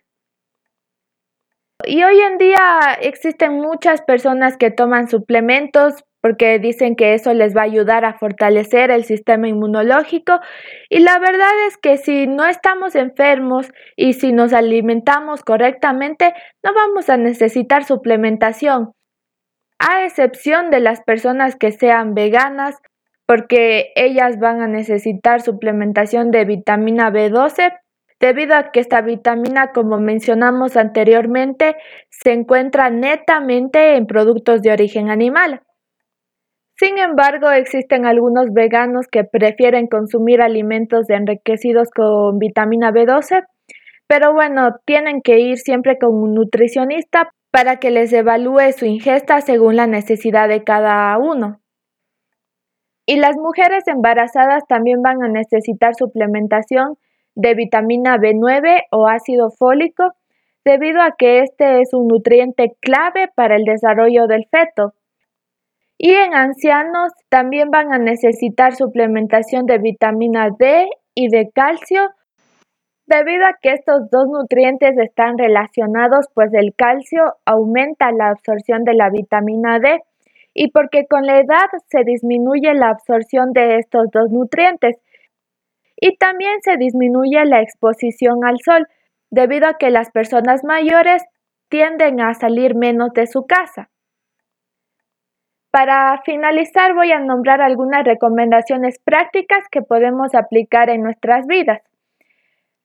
Y 1.88 2.02
hoy 2.02 2.20
en 2.20 2.36
día 2.36 2.98
existen 3.00 3.60
muchas 3.60 4.02
personas 4.02 4.56
que 4.56 4.72
toman 4.72 5.08
suplementos 5.08 6.04
porque 6.20 6.58
dicen 6.58 6.96
que 6.96 7.14
eso 7.14 7.32
les 7.32 7.56
va 7.56 7.60
a 7.60 7.66
ayudar 7.66 8.04
a 8.04 8.18
fortalecer 8.18 8.90
el 8.90 9.04
sistema 9.04 9.46
inmunológico. 9.46 10.40
Y 10.90 10.98
la 10.98 11.20
verdad 11.20 11.52
es 11.68 11.76
que 11.76 11.96
si 11.96 12.26
no 12.26 12.44
estamos 12.44 12.96
enfermos 12.96 13.70
y 13.94 14.14
si 14.14 14.32
nos 14.32 14.52
alimentamos 14.52 15.44
correctamente, 15.44 16.34
no 16.64 16.74
vamos 16.74 17.08
a 17.08 17.16
necesitar 17.16 17.84
suplementación, 17.84 18.90
a 19.78 20.04
excepción 20.04 20.70
de 20.70 20.80
las 20.80 21.02
personas 21.02 21.54
que 21.54 21.70
sean 21.70 22.14
veganas, 22.14 22.74
porque 23.26 23.92
ellas 23.94 24.40
van 24.40 24.60
a 24.60 24.66
necesitar 24.66 25.40
suplementación 25.40 26.32
de 26.32 26.46
vitamina 26.46 27.12
B12 27.12 27.78
debido 28.20 28.54
a 28.54 28.70
que 28.70 28.80
esta 28.80 29.00
vitamina, 29.02 29.72
como 29.72 29.98
mencionamos 29.98 30.76
anteriormente, 30.76 31.76
se 32.10 32.32
encuentra 32.32 32.90
netamente 32.90 33.96
en 33.96 34.06
productos 34.06 34.62
de 34.62 34.72
origen 34.72 35.10
animal. 35.10 35.62
Sin 36.78 36.98
embargo, 36.98 37.50
existen 37.50 38.04
algunos 38.04 38.52
veganos 38.52 39.06
que 39.10 39.24
prefieren 39.24 39.86
consumir 39.86 40.42
alimentos 40.42 41.08
enriquecidos 41.08 41.88
con 41.90 42.38
vitamina 42.38 42.90
B12, 42.92 43.44
pero 44.06 44.34
bueno, 44.34 44.76
tienen 44.84 45.22
que 45.22 45.40
ir 45.40 45.56
siempre 45.56 45.98
con 45.98 46.14
un 46.14 46.34
nutricionista 46.34 47.30
para 47.50 47.76
que 47.76 47.90
les 47.90 48.12
evalúe 48.12 48.72
su 48.76 48.84
ingesta 48.84 49.40
según 49.40 49.76
la 49.76 49.86
necesidad 49.86 50.48
de 50.48 50.64
cada 50.64 51.16
uno. 51.18 51.60
Y 53.06 53.16
las 53.16 53.36
mujeres 53.36 53.84
embarazadas 53.86 54.64
también 54.68 55.00
van 55.00 55.22
a 55.22 55.28
necesitar 55.28 55.94
suplementación 55.94 56.98
de 57.36 57.54
vitamina 57.54 58.16
B9 58.16 58.86
o 58.90 59.06
ácido 59.06 59.50
fólico, 59.50 60.12
debido 60.64 61.00
a 61.00 61.14
que 61.16 61.40
este 61.40 61.80
es 61.80 61.94
un 61.94 62.08
nutriente 62.08 62.76
clave 62.80 63.30
para 63.36 63.54
el 63.54 63.64
desarrollo 63.64 64.26
del 64.26 64.46
feto. 64.50 64.94
Y 65.98 66.10
en 66.12 66.34
ancianos 66.34 67.12
también 67.28 67.70
van 67.70 67.92
a 67.92 67.98
necesitar 67.98 68.74
suplementación 68.74 69.66
de 69.66 69.78
vitamina 69.78 70.48
D 70.58 70.88
y 71.14 71.28
de 71.28 71.50
calcio 71.54 72.10
debido 73.06 73.44
a 73.46 73.56
que 73.62 73.72
estos 73.72 74.10
dos 74.10 74.26
nutrientes 74.26 74.98
están 74.98 75.38
relacionados, 75.38 76.26
pues 76.34 76.52
el 76.52 76.74
calcio 76.74 77.22
aumenta 77.44 78.10
la 78.10 78.30
absorción 78.30 78.84
de 78.84 78.94
la 78.94 79.10
vitamina 79.10 79.78
D 79.78 80.00
y 80.52 80.70
porque 80.70 81.06
con 81.06 81.24
la 81.24 81.38
edad 81.38 81.68
se 81.88 82.02
disminuye 82.04 82.74
la 82.74 82.88
absorción 82.88 83.52
de 83.52 83.76
estos 83.76 84.06
dos 84.10 84.30
nutrientes 84.30 84.96
y 86.00 86.16
también 86.16 86.60
se 86.62 86.76
disminuye 86.76 87.44
la 87.44 87.60
exposición 87.60 88.44
al 88.44 88.58
sol, 88.64 88.86
debido 89.30 89.68
a 89.68 89.78
que 89.78 89.90
las 89.90 90.10
personas 90.10 90.64
mayores 90.64 91.24
tienden 91.68 92.20
a 92.20 92.34
salir 92.34 92.74
menos 92.74 93.12
de 93.12 93.26
su 93.26 93.46
casa. 93.46 93.88
Para 95.70 96.22
finalizar 96.24 96.94
voy 96.94 97.12
a 97.12 97.18
nombrar 97.18 97.60
algunas 97.60 98.04
recomendaciones 98.04 98.98
prácticas 98.98 99.64
que 99.70 99.82
podemos 99.82 100.34
aplicar 100.34 100.88
en 100.88 101.02
nuestras 101.02 101.46
vidas. 101.46 101.82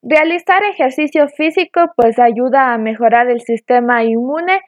Realizar 0.02 0.62
ejercicio 0.64 1.28
físico 1.28 1.80
pues 1.96 2.18
ayuda 2.18 2.74
a 2.74 2.78
mejorar 2.78 3.30
el 3.30 3.40
sistema 3.40 4.02
inmune 4.02 4.60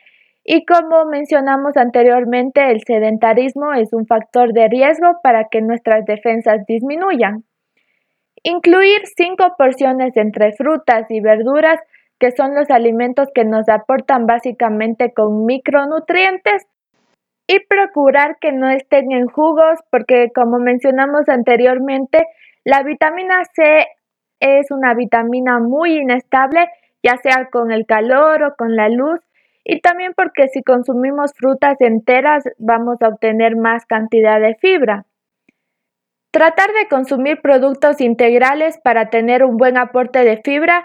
y 0.44 0.64
como 0.64 1.04
mencionamos 1.06 1.76
anteriormente 1.76 2.70
el 2.70 2.82
sedentarismo 2.86 3.72
es 3.74 3.92
un 3.92 4.06
factor 4.06 4.52
de 4.52 4.68
riesgo 4.68 5.18
para 5.22 5.48
que 5.50 5.60
nuestras 5.60 6.04
defensas 6.04 6.64
disminuyan. 6.66 7.44
Incluir 8.46 9.00
cinco 9.16 9.54
porciones 9.56 10.14
entre 10.16 10.52
frutas 10.52 11.10
y 11.10 11.20
verduras 11.20 11.80
que 12.18 12.30
son 12.30 12.54
los 12.54 12.70
alimentos 12.70 13.28
que 13.34 13.44
nos 13.44 13.68
aportan 13.70 14.26
básicamente 14.26 15.14
con 15.14 15.46
micronutrientes 15.46 16.66
y 17.46 17.60
procurar 17.60 18.36
que 18.40 18.52
no 18.52 18.68
estén 18.68 19.12
en 19.12 19.26
jugos 19.28 19.80
porque 19.90 20.30
como 20.34 20.58
mencionamos 20.58 21.28
anteriormente, 21.28 22.26
la 22.64 22.82
vitamina 22.82 23.42
C 23.54 23.86
es 24.40 24.70
una 24.70 24.92
vitamina 24.94 25.58
muy 25.58 25.96
inestable, 25.96 26.68
ya 27.02 27.16
sea 27.16 27.48
con 27.50 27.72
el 27.72 27.86
calor 27.86 28.42
o 28.42 28.54
con 28.56 28.76
la 28.76 28.90
luz, 28.90 29.20
y 29.64 29.80
también 29.80 30.12
porque 30.14 30.48
si 30.48 30.62
consumimos 30.62 31.32
frutas 31.34 31.80
enteras 31.80 32.44
vamos 32.58 33.00
a 33.00 33.08
obtener 33.08 33.56
más 33.56 33.86
cantidad 33.86 34.38
de 34.38 34.54
fibra. 34.56 35.06
Tratar 36.34 36.72
de 36.72 36.88
consumir 36.88 37.40
productos 37.40 38.00
integrales 38.00 38.80
para 38.82 39.08
tener 39.08 39.44
un 39.44 39.56
buen 39.56 39.76
aporte 39.76 40.24
de 40.24 40.42
fibra 40.42 40.84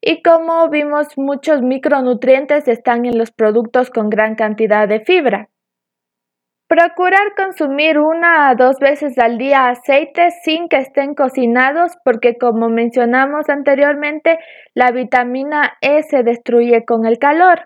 y 0.00 0.22
como 0.22 0.70
vimos 0.70 1.08
muchos 1.18 1.60
micronutrientes 1.60 2.66
están 2.66 3.04
en 3.04 3.18
los 3.18 3.30
productos 3.30 3.90
con 3.90 4.08
gran 4.08 4.34
cantidad 4.34 4.88
de 4.88 5.00
fibra. 5.00 5.50
Procurar 6.68 7.34
consumir 7.36 7.98
una 7.98 8.48
a 8.48 8.54
dos 8.54 8.78
veces 8.80 9.18
al 9.18 9.36
día 9.36 9.68
aceites 9.68 10.32
sin 10.42 10.70
que 10.70 10.78
estén 10.78 11.14
cocinados 11.14 11.92
porque 12.02 12.38
como 12.38 12.70
mencionamos 12.70 13.50
anteriormente, 13.50 14.38
la 14.72 14.90
vitamina 14.90 15.74
E 15.82 16.02
se 16.02 16.22
destruye 16.22 16.86
con 16.86 17.04
el 17.04 17.18
calor. 17.18 17.60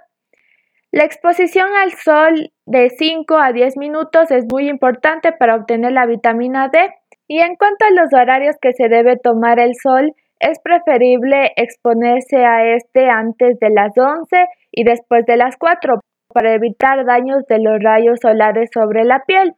La 0.93 1.05
exposición 1.05 1.69
al 1.81 1.93
sol 1.93 2.51
de 2.67 2.91
5 2.91 3.39
a 3.39 3.53
10 3.53 3.77
minutos 3.77 4.33
es 4.33 4.45
muy 4.51 4.69
importante 4.69 5.31
para 5.31 5.55
obtener 5.55 5.93
la 5.93 6.05
vitamina 6.05 6.69
D 6.69 6.81
y 7.29 7.39
en 7.39 7.55
cuanto 7.55 7.85
a 7.85 7.91
los 7.91 8.13
horarios 8.13 8.57
que 8.61 8.73
se 8.73 8.89
debe 8.89 9.17
tomar 9.17 9.61
el 9.61 9.77
sol, 9.81 10.15
es 10.41 10.59
preferible 10.59 11.53
exponerse 11.55 12.45
a 12.45 12.75
este 12.75 13.09
antes 13.09 13.61
de 13.61 13.71
las 13.71 13.97
11 13.97 14.47
y 14.73 14.83
después 14.83 15.25
de 15.27 15.37
las 15.37 15.57
4 15.59 16.01
para 16.35 16.55
evitar 16.55 17.05
daños 17.07 17.47
de 17.47 17.61
los 17.61 17.81
rayos 17.81 18.19
solares 18.21 18.69
sobre 18.75 19.05
la 19.05 19.23
piel. 19.25 19.55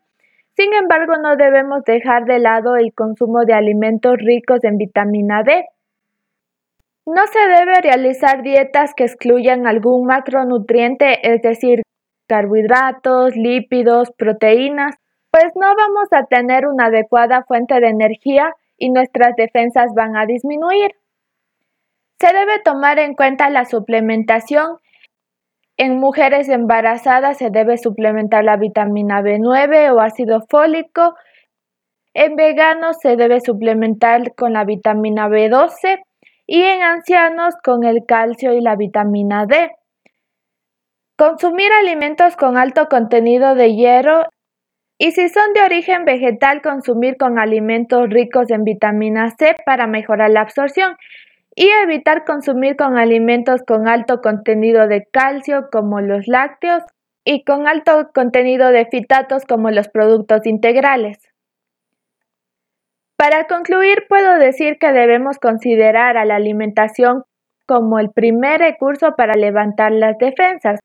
Sin 0.55 0.75
embargo, 0.75 1.14
no 1.16 1.37
debemos 1.37 1.83
dejar 1.85 2.27
de 2.27 2.40
lado 2.40 2.77
el 2.77 2.92
consumo 2.92 3.47
de 3.47 3.55
alimentos 3.55 4.18
ricos 4.18 4.62
en 4.64 4.77
vitamina 4.77 5.42
D. 5.42 5.64
No 7.07 7.27
se 7.27 7.38
debe 7.38 7.81
realizar 7.81 8.43
dietas 8.43 8.95
que 8.95 9.05
excluyan 9.05 9.67
algún 9.67 10.07
macronutriente, 10.07 11.35
es 11.35 11.43
decir, 11.43 11.83
carbohidratos, 12.29 13.37
lípidos, 13.37 14.11
proteínas, 14.17 14.95
pues 15.31 15.47
no 15.55 15.75
vamos 15.75 16.09
a 16.12 16.27
tener 16.27 16.67
una 16.67 16.87
adecuada 16.87 17.45
fuente 17.45 17.81
de 17.81 17.88
energía 17.88 18.55
y 18.77 18.91
nuestras 18.91 19.35
defensas 19.37 19.93
van 19.95 20.17
a 20.17 20.27
disminuir. 20.27 20.95
Se 22.21 22.33
debe 22.33 22.61
tomar 22.65 22.99
en 22.99 23.15
cuenta 23.15 23.51
la 23.51 23.65
suplementación 23.65 24.79
en 25.79 25.99
mujeres 25.99 26.49
embarazadas 26.49 27.38
se 27.38 27.51
debe 27.51 27.79
suplementar 27.79 28.45
la 28.45 28.57
vitamina 28.57 29.23
B9 29.23 29.93
o 29.93 30.01
ácido 30.01 30.43
fólico. 30.49 31.15
En 32.15 32.37
veganos 32.37 32.99
se 33.01 33.17
debe 33.17 33.41
suplementar 33.41 34.35
con 34.35 34.53
la 34.53 34.65
vitamina 34.65 35.29
B12 35.29 36.03
y 36.46 36.62
en 36.62 36.83
ancianos 36.83 37.55
con 37.62 37.85
el 37.85 38.05
calcio 38.07 38.52
y 38.52 38.61
la 38.61 38.76
vitamina 38.76 39.46
D. 39.46 39.70
Consumir 41.16 41.72
alimentos 41.72 42.37
con 42.37 42.57
alto 42.57 42.88
contenido 42.88 43.55
de 43.55 43.74
hierro 43.74 44.24
y 44.98 45.12
si 45.12 45.28
son 45.28 45.52
de 45.52 45.62
origen 45.62 46.05
vegetal, 46.05 46.62
consumir 46.62 47.16
con 47.16 47.38
alimentos 47.38 48.09
ricos 48.09 48.50
en 48.50 48.64
vitamina 48.64 49.31
C 49.31 49.57
para 49.66 49.87
mejorar 49.87 50.31
la 50.31 50.42
absorción 50.42 50.96
y 51.55 51.68
evitar 51.83 52.24
consumir 52.24 52.76
con 52.76 52.96
alimentos 52.96 53.62
con 53.66 53.88
alto 53.88 54.20
contenido 54.20 54.87
de 54.88 55.07
calcio 55.11 55.68
como 55.70 56.00
los 56.00 56.28
lácteos 56.28 56.83
y 57.24 57.44
con 57.44 57.66
alto 57.66 58.11
contenido 58.14 58.70
de 58.70 58.87
fitatos 58.87 59.44
como 59.44 59.70
los 59.70 59.88
productos 59.88 60.46
integrales. 60.46 61.32
Para 63.23 63.47
concluir, 63.47 64.07
puedo 64.09 64.37
decir 64.41 64.79
que 64.81 64.91
debemos 64.91 65.39
considerar 65.39 66.17
a 66.17 66.25
la 66.25 66.35
alimentación 66.35 67.23
como 67.69 68.01
el 68.01 68.11
primer 68.11 68.59
recurso 68.59 69.15
para 69.17 69.35
levantar 69.35 69.93
las 69.93 70.19
defensas. 70.19 70.81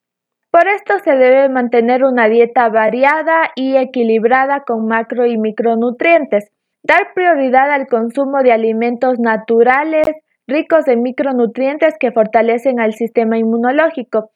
Por 0.52 0.68
esto 0.68 1.00
se 1.04 1.16
debe 1.16 1.50
mantener 1.50 2.04
una 2.04 2.30
dieta 2.30 2.70
variada 2.70 3.50
y 3.56 3.78
equilibrada 3.78 4.62
con 4.68 4.86
macro 4.86 5.26
y 5.26 5.40
micronutrientes, 5.40 6.52
dar 6.84 7.08
prioridad 7.16 7.72
al 7.72 7.88
consumo 7.88 8.44
de 8.44 8.52
alimentos 8.52 9.18
naturales, 9.18 10.06
ricos 10.46 10.88
en 10.88 11.02
micronutrientes 11.02 11.96
que 12.00 12.12
fortalecen 12.12 12.80
al 12.80 12.94
sistema 12.94 13.40
inmunológico. 13.40 14.30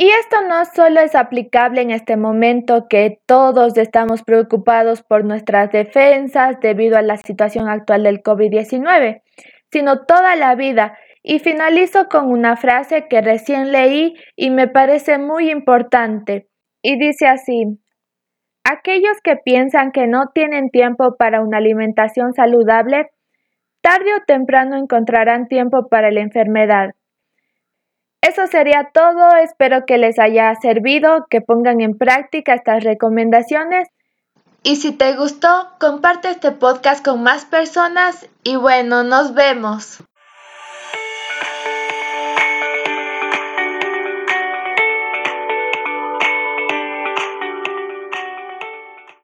Y 0.00 0.08
esto 0.10 0.36
no 0.48 0.64
solo 0.64 1.00
es 1.00 1.16
aplicable 1.16 1.82
en 1.82 1.90
este 1.90 2.16
momento 2.16 2.86
que 2.88 3.20
todos 3.26 3.76
estamos 3.76 4.22
preocupados 4.22 5.02
por 5.02 5.24
nuestras 5.24 5.72
defensas 5.72 6.60
debido 6.60 6.96
a 6.96 7.02
la 7.02 7.16
situación 7.16 7.68
actual 7.68 8.04
del 8.04 8.22
COVID-19, 8.22 9.22
sino 9.72 10.06
toda 10.06 10.36
la 10.36 10.54
vida. 10.54 10.96
Y 11.24 11.40
finalizo 11.40 12.08
con 12.08 12.30
una 12.30 12.56
frase 12.56 13.08
que 13.08 13.20
recién 13.20 13.72
leí 13.72 14.14
y 14.36 14.50
me 14.50 14.68
parece 14.68 15.18
muy 15.18 15.50
importante. 15.50 16.46
Y 16.80 16.96
dice 16.96 17.26
así, 17.26 17.64
aquellos 18.62 19.20
que 19.22 19.34
piensan 19.34 19.90
que 19.90 20.06
no 20.06 20.30
tienen 20.32 20.70
tiempo 20.70 21.16
para 21.18 21.42
una 21.42 21.58
alimentación 21.58 22.32
saludable 22.34 23.08
Tarde 23.80 24.12
o 24.12 24.24
temprano 24.26 24.76
encontrarán 24.76 25.46
tiempo 25.46 25.88
para 25.88 26.10
la 26.10 26.20
enfermedad. 26.20 26.90
Eso 28.20 28.46
sería 28.46 28.90
todo, 28.92 29.36
espero 29.36 29.86
que 29.86 29.98
les 29.98 30.18
haya 30.18 30.54
servido, 30.56 31.26
que 31.30 31.40
pongan 31.40 31.80
en 31.80 31.96
práctica 31.96 32.54
estas 32.54 32.82
recomendaciones. 32.84 33.88
Y 34.62 34.76
si 34.76 34.92
te 34.92 35.14
gustó, 35.14 35.70
comparte 35.78 36.30
este 36.30 36.50
podcast 36.50 37.04
con 37.04 37.22
más 37.22 37.44
personas 37.44 38.28
y 38.42 38.56
bueno, 38.56 39.04
nos 39.04 39.34
vemos. 39.34 40.02